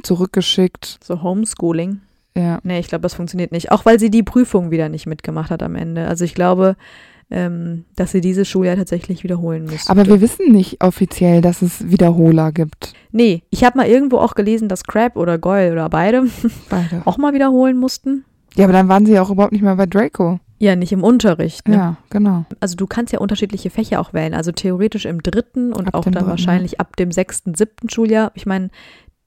[0.01, 0.97] zurückgeschickt.
[1.03, 2.01] So Homeschooling.
[2.39, 2.59] Ja.
[2.63, 3.71] Nee, ich glaube, das funktioniert nicht.
[3.71, 6.07] Auch weil sie die Prüfung wieder nicht mitgemacht hat am Ende.
[6.07, 6.75] Also ich glaube,
[7.31, 9.89] ähm, dass sie dieses Schuljahr tatsächlich wiederholen müsste.
[9.91, 12.93] Aber wir wissen nicht offiziell, dass es Wiederholer gibt.
[13.11, 16.23] nee, ich habe mal irgendwo auch gelesen, dass Crab oder Goyle oder beide
[16.69, 17.01] Beide.
[17.05, 18.25] auch mal wiederholen mussten.
[18.55, 20.39] Ja, aber dann waren sie ja auch überhaupt nicht mehr bei Draco.
[20.57, 21.67] Ja, nicht im Unterricht.
[21.67, 21.75] Ne?
[21.75, 22.45] Ja, genau.
[22.59, 24.33] Also du kannst ja unterschiedliche Fächer auch wählen.
[24.33, 28.31] Also theoretisch im dritten und Ab auch dann dritten, wahrscheinlich ab dem sechsten, siebten Schuljahr.
[28.33, 28.69] Ich meine,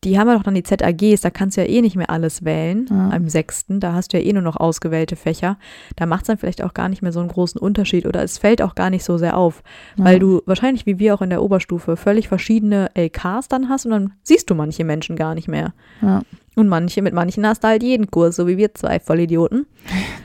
[0.05, 2.45] die haben ja doch dann die ZAGs, da kannst du ja eh nicht mehr alles
[2.45, 2.87] wählen.
[2.91, 3.11] Ja.
[3.11, 5.59] Im sechsten, da hast du ja eh nur noch ausgewählte Fächer.
[5.97, 8.39] Da macht es dann vielleicht auch gar nicht mehr so einen großen Unterschied oder es
[8.39, 9.63] fällt auch gar nicht so sehr auf,
[9.97, 10.19] weil ja.
[10.19, 14.13] du wahrscheinlich wie wir auch in der Oberstufe völlig verschiedene LKs dann hast und dann
[14.23, 15.73] siehst du manche Menschen gar nicht mehr.
[16.01, 16.23] Ja.
[16.55, 19.67] Und manche, mit manchen hast du halt jeden Kurs, so wie wir zwei Vollidioten.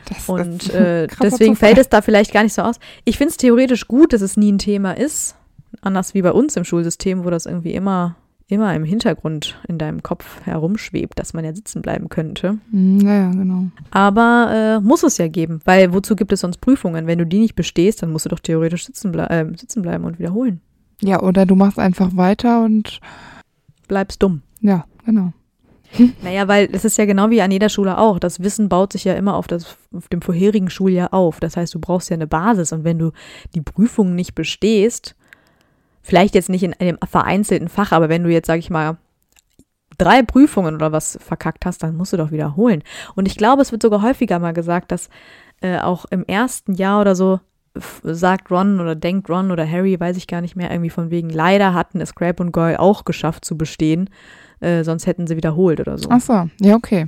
[0.10, 1.68] Das Und äh, deswegen Zufall.
[1.68, 2.80] fällt es da vielleicht gar nicht so aus.
[3.04, 5.36] Ich finde es theoretisch gut, dass es nie ein Thema ist.
[5.82, 8.16] Anders wie bei uns im Schulsystem, wo das irgendwie immer,
[8.50, 12.58] immer im Hintergrund in deinem Kopf herumschwebt, dass man ja sitzen bleiben könnte.
[12.72, 13.66] Hm, Ja, ja, genau.
[13.92, 17.08] Aber äh, muss es ja geben, weil wozu gibt es sonst Prüfungen?
[17.08, 20.06] Wenn du die nicht bestehst, dann musst du doch theoretisch sitzen, blei äh, sitzen bleiben
[20.06, 20.62] und wiederholen.
[21.02, 23.00] Ja, oder du machst einfach weiter und
[23.88, 24.42] Bleibst dumm.
[24.62, 25.32] ja, genau.
[26.22, 28.20] Naja, weil es ist ja genau wie an jeder Schule auch.
[28.20, 31.40] Das Wissen baut sich ja immer auf, das, auf dem vorherigen Schuljahr auf.
[31.40, 32.74] Das heißt, du brauchst ja eine Basis.
[32.74, 33.12] Und wenn du
[33.56, 35.16] die Prüfung nicht bestehst,
[36.08, 38.98] vielleicht jetzt nicht in einem vereinzelten Fach, aber wenn du jetzt, sag ich mal,
[39.98, 42.82] drei Prüfungen oder was verkackt hast, dann musst du doch wiederholen.
[43.16, 45.10] Und ich glaube, es wird sogar häufiger mal gesagt, dass
[45.62, 47.40] äh, auch im ersten Jahr oder so
[48.04, 51.30] sagt Ron oder denkt Ron oder Harry, weiß ich gar nicht mehr, irgendwie von wegen,
[51.30, 54.10] leider hatten es Crab und Goyle auch geschafft zu bestehen,
[54.62, 56.10] äh, sonst hätten sie wiederholt oder so.
[56.10, 57.08] Ach so, ja, okay.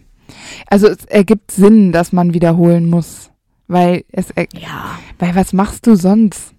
[0.68, 3.32] Also es ergibt Sinn, dass man wiederholen muss,
[3.68, 6.54] weil es, Ja, weil was machst du sonst?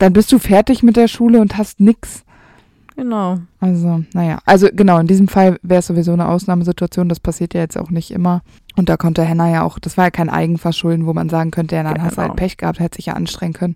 [0.00, 2.24] Dann bist du fertig mit der Schule und hast nix.
[2.96, 3.38] genau.
[3.60, 7.60] Also, naja, also genau, in diesem Fall wäre es sowieso eine Ausnahmesituation, das passiert ja
[7.60, 8.40] jetzt auch nicht immer.
[8.76, 11.76] Und da konnte Hannah ja auch, das war ja kein Eigenverschulden, wo man sagen könnte,
[11.76, 12.28] ja, dann hast du Genau.
[12.28, 13.74] halt Pech gehabt, hätte sich ja anstrengen können.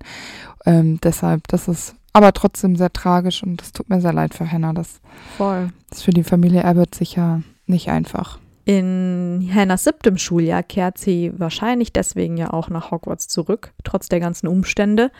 [0.66, 4.50] Ähm, deshalb, das ist aber trotzdem sehr tragisch und es tut mir sehr leid für
[4.50, 4.72] Hannah.
[4.72, 5.00] Das
[5.36, 5.68] Voll.
[5.90, 8.38] ist für die Familie Abbott sicher nicht einfach.
[8.66, 14.20] In Hannahs siebtem Schuljahr kehrt sie wahrscheinlich deswegen ja auch nach Hogwarts zurück, trotz der
[14.20, 15.10] ganzen Umstände.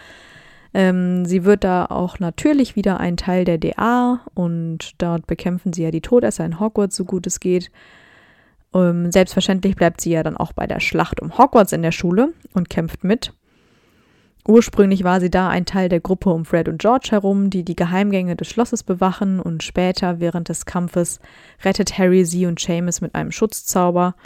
[0.74, 5.84] Ähm, sie wird da auch natürlich wieder ein Teil der DA und dort bekämpfen sie
[5.84, 7.70] ja die Todesser in Hogwarts, so gut es geht.
[8.74, 12.32] Ähm, selbstverständlich bleibt sie ja dann auch bei der Schlacht um Hogwarts in der Schule
[12.54, 13.32] und kämpft mit.
[14.46, 17.76] Ursprünglich war sie da ein Teil der Gruppe um Fred und George herum, die die
[17.76, 21.18] Geheimgänge des Schlosses bewachen und später während des Kampfes
[21.64, 24.16] rettet Harry sie und Seamus mit einem Schutzzauber.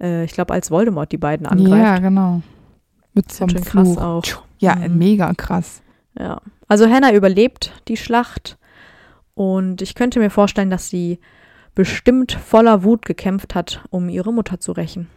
[0.00, 1.82] Äh, ich glaube, als Voldemort die beiden angreift.
[1.82, 2.42] Ja, genau.
[3.14, 4.24] Mit so einem krass auch.
[4.58, 4.98] Ja, Mhm.
[4.98, 5.80] mega krass.
[6.18, 6.40] Ja.
[6.68, 8.58] Also Hannah überlebt die Schlacht
[9.34, 11.18] und ich könnte mir vorstellen, dass sie
[11.74, 15.08] bestimmt voller Wut gekämpft hat, um ihre Mutter zu rächen.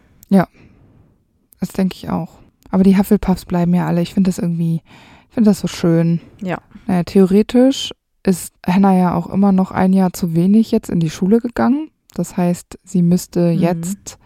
[1.60, 2.38] Das denke ich auch.
[2.70, 4.02] Aber die Hufflepuffs bleiben ja alle.
[4.04, 4.82] Ich finde das irgendwie,
[5.28, 6.22] ich finde das so schön.
[6.40, 6.60] Ja.
[6.86, 7.92] Naja, theoretisch
[8.24, 11.90] ist Hannah ja auch immer noch ein Jahr zu wenig jetzt in die Schule gegangen.
[12.14, 13.60] Das heißt, sie müsste Mhm.
[13.60, 14.20] jetzt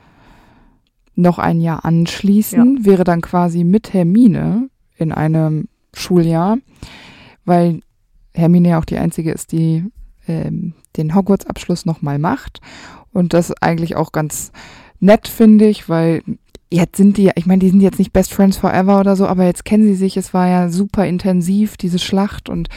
[1.15, 6.58] noch ein Jahr anschließen, wäre dann quasi mit Hermine in einem Schuljahr,
[7.46, 7.82] weil
[8.34, 9.86] Hermine ja auch die einzige ist, die
[10.28, 12.60] ähm, den Hogwarts-Abschluss nochmal macht.
[13.14, 14.52] Und das eigentlich auch ganz
[15.00, 16.24] nett, finde ich, weil
[16.72, 19.46] jetzt sind die, ich meine, die sind jetzt nicht Best Friends Forever oder so, aber
[19.46, 22.70] jetzt kennen sie sich, es war ja super intensiv, diese Schlacht und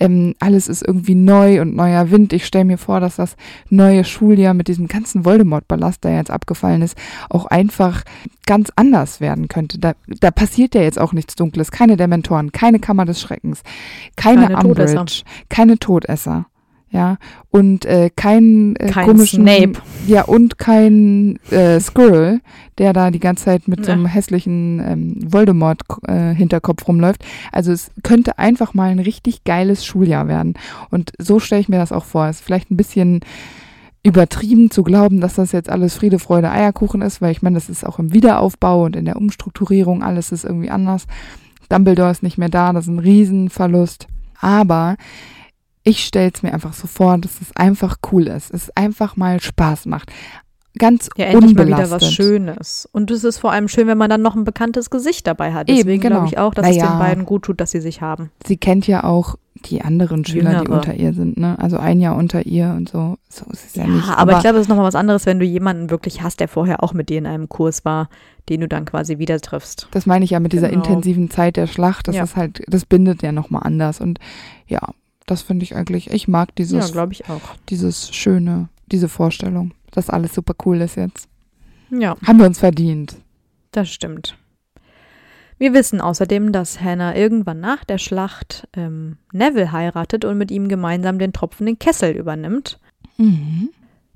[0.00, 2.32] ähm, alles ist irgendwie neu und neuer Wind.
[2.32, 3.36] Ich stelle mir vor, dass das
[3.70, 6.96] neue Schuljahr mit diesem ganzen Voldemort-Ballast, der jetzt abgefallen ist,
[7.30, 8.02] auch einfach
[8.46, 9.78] ganz anders werden könnte.
[9.78, 11.70] Da, da passiert ja jetzt auch nichts Dunkles.
[11.70, 13.62] Keine Dementoren, keine Kammer des Schreckens,
[14.16, 15.24] keine, Keine Umbridge, Todesser.
[15.48, 16.46] keine Todesser.
[16.94, 17.16] Ja,
[17.50, 19.72] und äh, kein, äh, Kein komischen, Snape.
[20.06, 22.40] ja, und kein äh, Squirrel,
[22.78, 23.94] der da die ganze Zeit mit so Ja.
[23.96, 27.24] einem hässlichen ähm, Voldemort-Hinterkopf rumläuft.
[27.50, 30.54] Also es könnte einfach mal ein richtig geiles Schuljahr werden.
[30.90, 32.28] Und so stelle ich mir das auch vor.
[32.28, 33.20] Es ist vielleicht ein bisschen
[34.04, 37.68] übertrieben zu glauben, dass das jetzt alles Friede, Freude, Eierkuchen ist, weil ich meine, das
[37.68, 41.06] ist auch im Wiederaufbau und in der Umstrukturierung, alles ist irgendwie anders.
[41.70, 44.06] Dumbledore ist nicht mehr da, das ist ein Riesenverlust.
[44.40, 44.96] Aber
[45.84, 49.40] ich stelle es mir einfach so vor, dass es einfach cool ist, es einfach mal
[49.40, 50.10] Spaß macht.
[50.78, 52.88] ganz Ja, endlich mal wieder was Schönes.
[52.90, 55.68] Und es ist vor allem schön, wenn man dann noch ein bekanntes Gesicht dabei hat.
[55.68, 56.16] Eben, Deswegen genau.
[56.16, 56.90] glaube ich auch, dass es Naja.
[56.90, 58.30] den beiden gut tut, dass sie sich haben.
[58.44, 60.74] Sie kennt ja auch die anderen Schüler, die Jüngere.
[60.74, 61.56] unter ihr sind, ne?
[61.60, 63.16] Also ein Jahr unter ihr und so.
[63.28, 64.08] So ist es ja, Ja, nicht.
[64.08, 66.82] aber, ich glaube, es ist nochmal was anderes, wenn du jemanden wirklich hast, der vorher
[66.82, 68.08] auch mit dir in einem Kurs war,
[68.48, 69.86] den du dann quasi wieder triffst.
[69.92, 70.82] Das meine ich ja mit dieser Genau.
[70.82, 72.08] intensiven Zeit der Schlacht.
[72.08, 72.24] Das Ja.
[72.24, 74.00] ist halt, das bindet ja nochmal anders.
[74.00, 74.18] Und
[74.66, 74.80] ja,
[75.26, 77.40] das finde ich eigentlich, ich mag Ja, dieses, glaube ich auch.
[77.68, 81.28] dieses schöne, diese Vorstellung, dass alles super cool ist jetzt.
[81.90, 83.16] Ja, Haben wir uns verdient.
[83.72, 84.36] das stimmt.
[85.56, 90.68] Wir wissen außerdem, dass Hannah irgendwann nach der Schlacht ähm, Neville heiratet und mit ihm
[90.68, 92.80] gemeinsam den tropfenden Kessel übernimmt.
[93.18, 93.70] Mhm.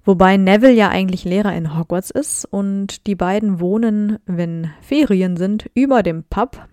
[0.04, 5.70] Wobei Neville ja eigentlich Lehrer in Hogwarts ist und die beiden wohnen, wenn Ferien sind,
[5.74, 6.66] über dem Pub.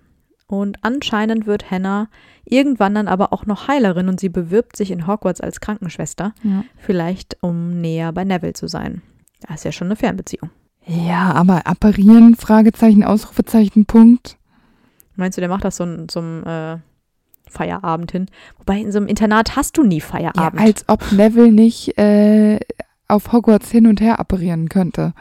[0.47, 2.07] Und anscheinend wird Hannah
[2.43, 6.63] irgendwann dann aber auch noch Heilerin und sie bewirbt sich in Hogwarts als Krankenschwester, Ja.
[6.77, 9.01] vielleicht um näher bei Neville zu sein.
[9.41, 10.49] Das ist ja schon eine Fernbeziehung.
[10.85, 14.37] ja, aber apparieren, Fragezeichen, Ausrufezeichen, Punkt.
[15.15, 16.77] Meinst du, der macht das so zum äh,
[17.49, 18.27] Feierabend hin?
[18.59, 20.61] Wobei in so einem Internat hast du nie Ja, Feierabend.
[20.61, 22.59] als ob Neville nicht äh,
[23.07, 25.13] auf Hogwarts hin und her apparieren könnte.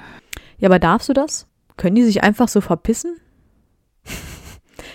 [0.58, 1.46] Ja, aber darfst du das?
[1.78, 3.16] Können die sich einfach so verpissen?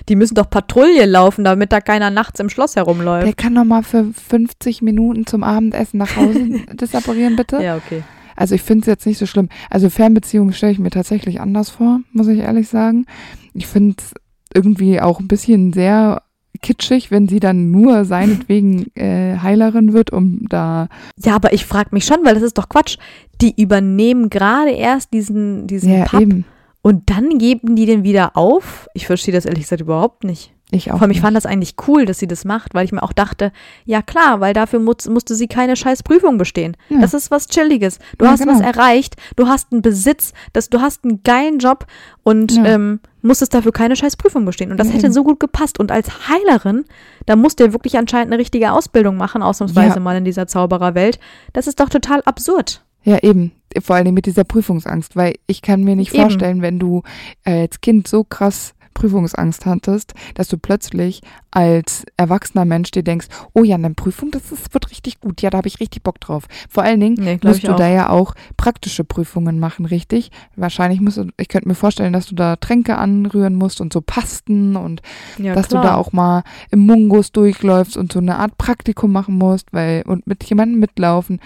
[0.10, 3.38] Die müssen doch Patrouille laufen, damit da keiner nachts im Schloss Der herumläuft.
[3.38, 6.40] kann noch mal für 50 Minuten zum Abendessen nach Hause
[6.74, 7.62] disapparieren, bitte.
[7.62, 8.04] Ja, okay.
[8.36, 9.50] Also ich finde es jetzt nicht so schlimm.
[9.70, 13.06] Also Fernbeziehungen stelle ich mir tatsächlich anders vor, muss ich ehrlich sagen.
[13.54, 14.14] Ich finde es
[14.54, 16.24] irgendwie auch ein bisschen sehr
[16.62, 20.88] kitschig, wenn sie dann nur seinetwegen äh, Heilerin wird, um da
[21.24, 22.98] Ja, aber ich frage mich schon, weil das ist doch Quatsch.
[23.42, 26.46] Die übernehmen gerade erst diesen, diesen ja Pub eben.
[26.82, 28.88] Und dann geben die den wieder auf.
[28.94, 30.54] Ich verstehe das ehrlich gesagt überhaupt nicht.
[30.72, 30.98] Ich auch.
[30.98, 33.12] Vor allem, ich fand das eigentlich cool, dass sie das macht, weil ich mir auch
[33.12, 33.52] dachte,
[33.86, 36.78] ja klar, weil dafür muss, musste sie keine scheiß Prüfung bestehen.
[36.90, 37.00] Ja.
[37.02, 37.98] Das ist was Chilliges.
[38.20, 38.54] Du Ja, hast genau.
[38.54, 41.88] was erreicht, du hast einen Besitz, das, du hast einen geilen Job
[42.22, 42.66] und Ja.
[42.66, 44.70] ähm, musstest dafür keine scheiß Prüfung bestehen.
[44.70, 45.80] Und das hätte so gut gepasst.
[45.80, 46.86] Und als Heilerin,
[47.26, 51.20] da musst du ja wirklich anscheinend eine richtige Ausbildung machen, ausnahmsweise mal in dieser Zaubererwelt.
[51.52, 52.86] Das ist doch total absurd.
[53.04, 53.54] Ja, eben.
[53.82, 56.22] Vor allem mit dieser Prüfungsangst, weil ich kann mir nicht Eben.
[56.24, 57.04] vorstellen, wenn du
[57.44, 63.28] äh, als Kind so krass Prüfungsangst hattest, dass du plötzlich als erwachsener Mensch dir denkst,
[63.54, 66.20] oh ja, eine Prüfung, das ist, wird richtig gut, ja, da habe ich richtig Bock
[66.20, 66.44] drauf.
[66.70, 67.78] Vor allen Dingen Nee, musst du auch.
[67.78, 70.32] da ja auch praktische Prüfungen machen, richtig?
[70.58, 74.02] Wahrscheinlich musst du, ich könnte mir vorstellen, dass du da Tränke anrühren musst und so
[74.02, 75.02] Pasten und
[75.38, 75.82] Ja, dass klar.
[75.82, 80.02] du da auch mal im Mungus durchläufst und so eine Art Praktikum machen musst, weil
[80.08, 81.40] und mit jemandem mitlaufen.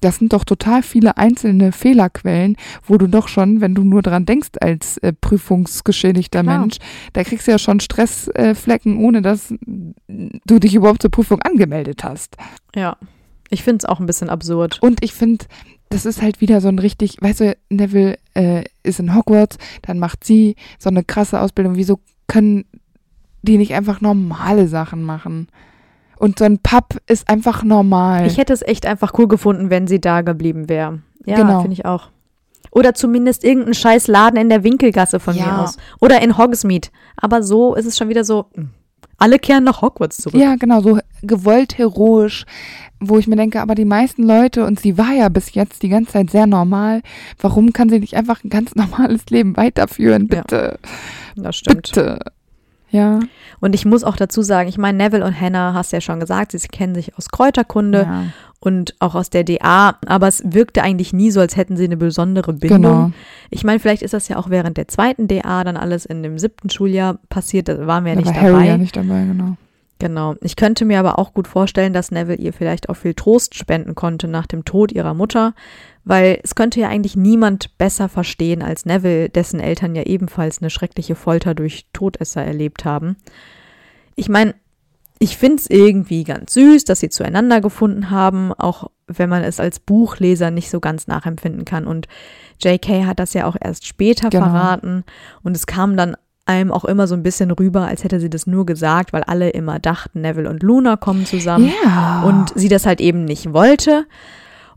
[0.00, 4.26] Das sind doch total viele einzelne Fehlerquellen, wo du doch schon, wenn du nur dran
[4.26, 6.60] denkst als äh, prüfungsgeschädigter Klar.
[6.60, 6.78] Mensch,
[7.12, 9.54] da kriegst du ja schon Stressflecken, äh, ohne dass
[10.06, 12.36] du dich überhaupt zur Prüfung angemeldet hast.
[12.74, 12.96] Ja.
[13.50, 14.78] Ich finde es auch ein bisschen absurd.
[14.82, 15.46] Und ich finde,
[15.88, 19.98] das ist halt wieder so ein richtig, weißt du, Neville äh, ist in Hogwarts, dann
[19.98, 21.76] macht sie so eine krasse Ausbildung.
[21.76, 22.66] Wieso können
[23.42, 25.48] die nicht einfach normale Sachen machen?
[26.18, 28.26] Und so ein Pub ist einfach normal.
[28.26, 31.00] Ich hätte es echt einfach cool gefunden, wenn sie da geblieben wäre.
[31.24, 31.60] Ja, Genau.
[31.60, 32.08] finde ich auch.
[32.70, 35.62] Oder zumindest irgendein scheiß Laden in der Winkelgasse von mir Ja.
[35.64, 35.76] aus.
[36.00, 36.88] Oder in Hogsmeade.
[37.16, 38.66] Aber so ist es schon wieder so, mh,
[39.16, 40.40] alle kehren nach Hogwarts zurück.
[40.40, 42.44] ja, genau, so gewollt heroisch,
[43.00, 45.88] wo ich mir denke, aber die meisten Leute, und sie war ja bis jetzt die
[45.88, 47.02] ganze Zeit sehr normal,
[47.40, 50.28] warum kann sie nicht einfach ein ganz normales Leben weiterführen?
[50.32, 50.42] Ja.
[50.42, 50.78] Bitte,
[51.36, 51.82] Das stimmt.
[51.92, 52.18] bitte.
[52.90, 53.20] Ja.
[53.60, 56.20] Und ich muss auch dazu sagen, ich meine, Neville und Hannah, hast du ja schon
[56.20, 58.24] gesagt, sie kennen sich aus Kräuterkunde ja.
[58.60, 61.96] und auch aus der DA, aber es wirkte eigentlich nie so, als hätten sie eine
[61.96, 62.82] besondere Bindung.
[62.82, 63.10] Genau.
[63.50, 66.38] Ich meine, vielleicht ist das ja auch während der zweiten DA dann alles in dem
[66.38, 68.66] siebten Schuljahr passiert, da waren wir ja nicht war Harry dabei.
[68.66, 69.56] ja nicht dabei, genau.
[69.98, 70.36] Genau.
[70.42, 73.94] Ich könnte mir aber auch gut vorstellen, dass Neville ihr vielleicht auch viel Trost spenden
[73.94, 75.54] konnte nach dem Tod ihrer Mutter,
[76.04, 80.70] weil es könnte ja eigentlich niemand besser verstehen als Neville, dessen Eltern ja ebenfalls eine
[80.70, 83.16] schreckliche Folter durch Todesser erlebt haben.
[84.14, 84.54] Ich meine,
[85.18, 89.58] ich finde es irgendwie ganz süß, dass sie zueinander gefunden haben, auch wenn man es
[89.58, 91.88] als Buchleser nicht so ganz nachempfinden kann.
[91.88, 92.06] Und
[92.62, 94.44] JK hat das ja auch erst später Genau.
[94.44, 95.04] verraten
[95.42, 96.16] und es kam dann
[96.48, 99.50] einem auch immer so ein bisschen rüber, als hätte sie das nur gesagt, weil alle
[99.50, 102.22] immer dachten, Neville und Luna kommen zusammen Ja.
[102.26, 104.06] und sie das halt eben nicht wollte.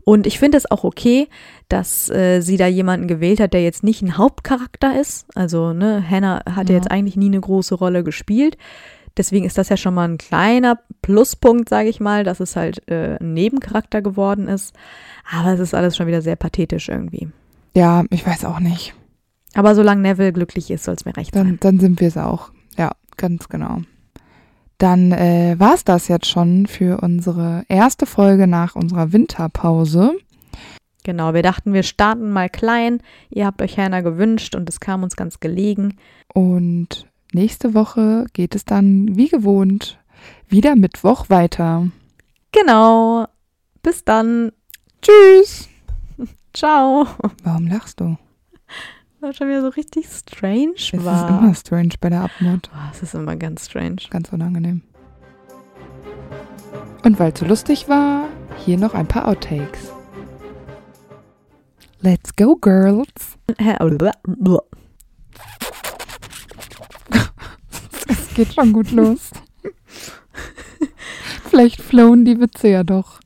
[0.04, 1.28] Und ich finde es auch okay,
[1.68, 5.26] dass äh, sie da jemanden gewählt hat, der jetzt nicht ein Hauptcharakter ist.
[5.36, 6.74] Also, ne, Hannah hat Ja.
[6.74, 8.56] jetzt eigentlich nie eine große Rolle gespielt.
[9.16, 12.82] Deswegen ist das ja schon mal ein kleiner Pluspunkt, sage ich mal, dass es halt
[12.90, 14.74] äh, ein Nebencharakter geworden ist.
[15.38, 17.28] Aber es ist alles schon wieder sehr pathetisch irgendwie.
[17.74, 18.94] ja, ich weiß auch nicht.
[19.54, 21.44] Aber solange Neville glücklich ist, soll es mir recht sein.
[21.44, 22.50] Dann, dann sind wir es auch.
[22.76, 23.82] Ja, ganz genau.
[24.78, 30.16] Dann äh, war es das jetzt schon für unsere erste Folge nach unserer Winterpause.
[31.04, 33.00] Genau, wir dachten, wir starten mal klein.
[33.30, 35.98] Ihr habt euch Hannah gewünscht und es kam uns ganz gelegen.
[36.32, 39.98] Und nächste Woche geht es dann, wie gewohnt,
[40.48, 41.88] wieder Mittwoch weiter.
[42.52, 43.26] Genau.
[43.82, 44.52] Bis dann.
[45.00, 45.68] Tschüss.
[46.54, 47.06] Ciao.
[47.42, 48.16] Warum lachst du?
[49.22, 51.30] War schon wieder so richtig strange Es war.
[51.30, 52.68] ist immer strange bei der Abmod.
[52.74, 53.98] Oh, es ist immer ganz strange.
[54.10, 54.82] Ganz unangenehm.
[57.04, 58.24] Und weil es so lustig war,
[58.64, 59.92] hier noch ein paar Outtakes.
[62.00, 63.38] Let's go, girls.
[68.08, 69.30] Es geht schon gut los.
[71.48, 73.20] Vielleicht flowen die Witze ja doch.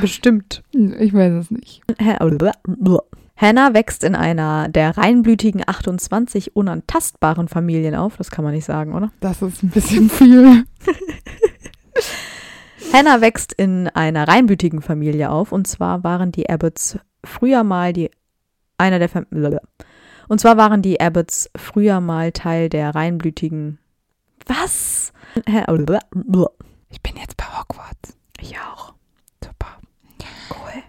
[0.00, 0.62] Bestimmt.
[0.72, 1.82] Ich weiß es nicht.
[3.36, 8.16] Hannah wächst in einer der reinblütigen 28 unantastbaren Familien auf.
[8.16, 9.10] Das kann man nicht sagen, oder?
[9.20, 10.64] Das ist ein bisschen viel.
[12.92, 15.50] Hannah wächst in einer reinblütigen Familie auf.
[15.50, 18.10] Und zwar waren die Abbotts früher mal die
[18.78, 19.26] einer der Fam
[20.28, 23.78] und zwar waren die Abbotts früher mal Teil der reinblütigen
[24.46, 25.12] Was?
[26.90, 28.16] Ich bin jetzt bei Hogwarts.
[28.40, 28.94] Ich auch.
[29.42, 29.78] Super.
[30.50, 30.82] Cool.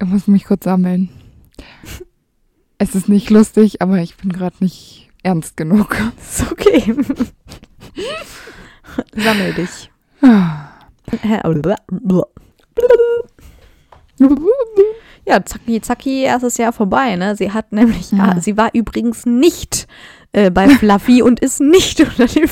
[0.00, 1.08] Ich muss mich kurz sammeln.
[2.78, 5.96] Es ist nicht lustig, aber ich bin gerade nicht ernst genug.
[6.20, 6.94] Ist okay.
[9.16, 9.90] Sammel dich.
[15.26, 17.36] Ja, zacki, zacki, erstes Jahr vorbei, ne?
[17.36, 18.34] Sie hat nämlich, Ja.
[18.36, 19.86] ah, sie war übrigens nicht
[20.32, 22.46] äh, bei Fluffy und ist nicht unter die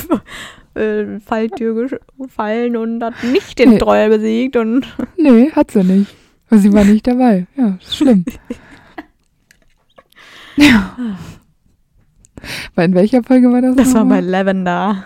[0.79, 1.89] äh, Falltür
[2.19, 3.79] gefallen und hat nicht den.
[3.79, 4.85] Troll besiegt und
[5.17, 6.15] Nee, hat sie nicht.
[6.49, 7.47] Aber sie war nicht dabei.
[7.57, 8.25] Ja, ist schlimm.
[10.57, 10.97] ja.
[12.75, 13.77] Bei in welcher Folge war das?
[13.77, 14.21] das war bei?
[14.21, 15.05] Lavender.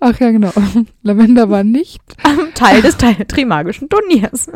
[0.00, 0.52] Ach ja, genau.
[1.02, 2.00] Lavender war nicht.
[2.54, 4.48] Teil des Teil Trimagischen Turniers.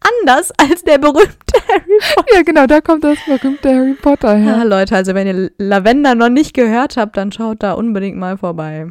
[0.00, 2.34] Anders als der berühmte Harry Potter.
[2.34, 4.64] Ja, genau, da kommt das berühmte Harry Potter Ja, her.
[4.64, 8.88] Leute, also wenn ihr Lavender noch nicht gehört habt, dann schaut da unbedingt mal vorbei.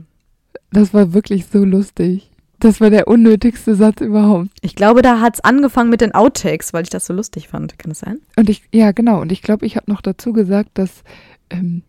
[0.71, 2.31] Das war wirklich so lustig.
[2.63, 4.47] Das war der unnötigste Satz überhaupt.
[4.61, 7.77] Ich glaube, da hat's angefangen mit den Outtakes, weil ich das so lustig fand.
[7.77, 8.19] Kann das sein?
[8.37, 9.19] Und ich, ja, genau.
[9.19, 11.03] Und ich glaube, ich habe noch dazu gesagt, dass
[11.49, 11.83] ähm,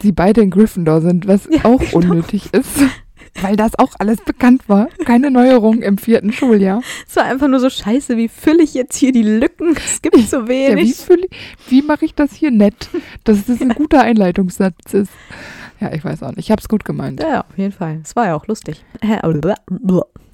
[0.00, 1.98] sie beide in Gryffindor sind, was Ja, auch genau.
[1.98, 2.70] unnötig ist.
[3.42, 4.88] Weil das auch alles bekannt war.
[5.04, 6.80] Keine Neuerung im vierten Schuljahr.
[7.06, 9.74] Es war einfach nur so scheiße, wie fülle ich jetzt hier die Lücken?
[9.76, 10.96] Es gibt so Ja, wie wenig.
[11.68, 12.88] wie mache ich das hier nett,
[13.24, 15.10] dass das ein guter Einleitungssatz ist?
[15.84, 16.38] Ja, ich weiß auch nicht.
[16.40, 17.20] Ich habe es gut gemeint.
[17.20, 18.00] Ja, ja, auf jeden Fall.
[18.02, 18.84] Es war ja auch lustig.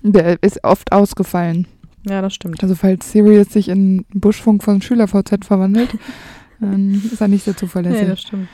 [0.02, 1.66] Der ist oft ausgefallen.
[2.08, 2.62] Ja, das stimmt.
[2.62, 5.90] Also falls Sirius sich in Buschfunk von SchülerVZ verwandelt,
[6.60, 8.08] dann ist er nicht sehr Ja, zuverlässig.
[8.08, 8.48] das stimmt.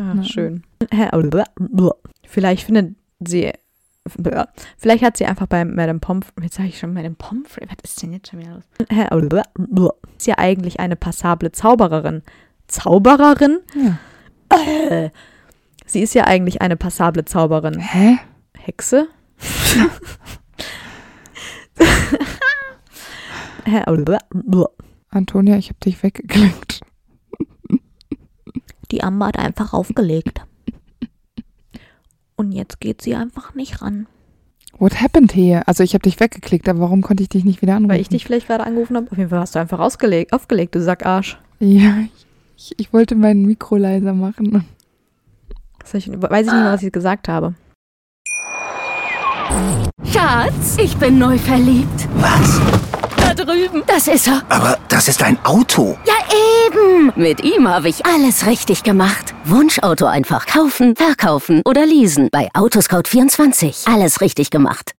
[0.00, 0.22] Ja, Ja.
[0.24, 0.62] schön.
[2.26, 3.52] Vielleicht findet sie.
[4.78, 6.32] Vielleicht hat sie einfach bei Madame Pomfrey.
[6.44, 7.66] Jetzt sage ich schon Madame Pomfrey.
[7.68, 8.64] Was ist denn jetzt schon wieder los?
[10.16, 12.22] Ist ja eigentlich eine passable Zaubererin.
[12.68, 13.58] Zaubererin?
[13.76, 13.98] Ja.
[14.56, 15.10] Äh,
[15.88, 17.80] sie ist ja eigentlich eine passable Zauberin.
[17.80, 18.18] Hä?
[18.56, 19.08] Hexe?
[25.10, 26.80] Antonia, ich habe dich weggeklickt.
[28.90, 30.42] Die Amber hat einfach aufgelegt.
[32.36, 34.06] Und jetzt geht sie einfach nicht ran.
[34.78, 35.66] What happened here?
[35.66, 37.90] Also ich habe dich weggeklickt, aber warum konnte ich dich nicht wieder anrufen?
[37.90, 39.10] Weil ich dich vielleicht gerade angerufen habe.
[39.10, 41.38] Auf jeden Fall hast du einfach ausgelegt, aufgelegt, du Sackarsch.
[41.58, 41.98] Ja,
[42.56, 44.64] ich, ich wollte mein Mikro leiser machen.
[45.94, 47.54] Ich, weiß ich nicht mehr, was ich gesagt habe.
[50.04, 52.08] Schatz, ich bin neu verliebt.
[52.16, 52.60] Was?
[53.18, 53.82] Da drüben.
[53.86, 54.42] Das ist er.
[54.48, 55.96] Aber das ist ein Auto.
[56.06, 56.14] Ja,
[56.66, 57.12] eben.
[57.16, 59.34] Mit ihm habe ich alles richtig gemacht.
[59.44, 62.28] Wunschauto einfach kaufen, verkaufen oder leasen.
[62.30, 63.92] Bei Autoscout24.
[63.92, 64.92] Alles richtig gemacht.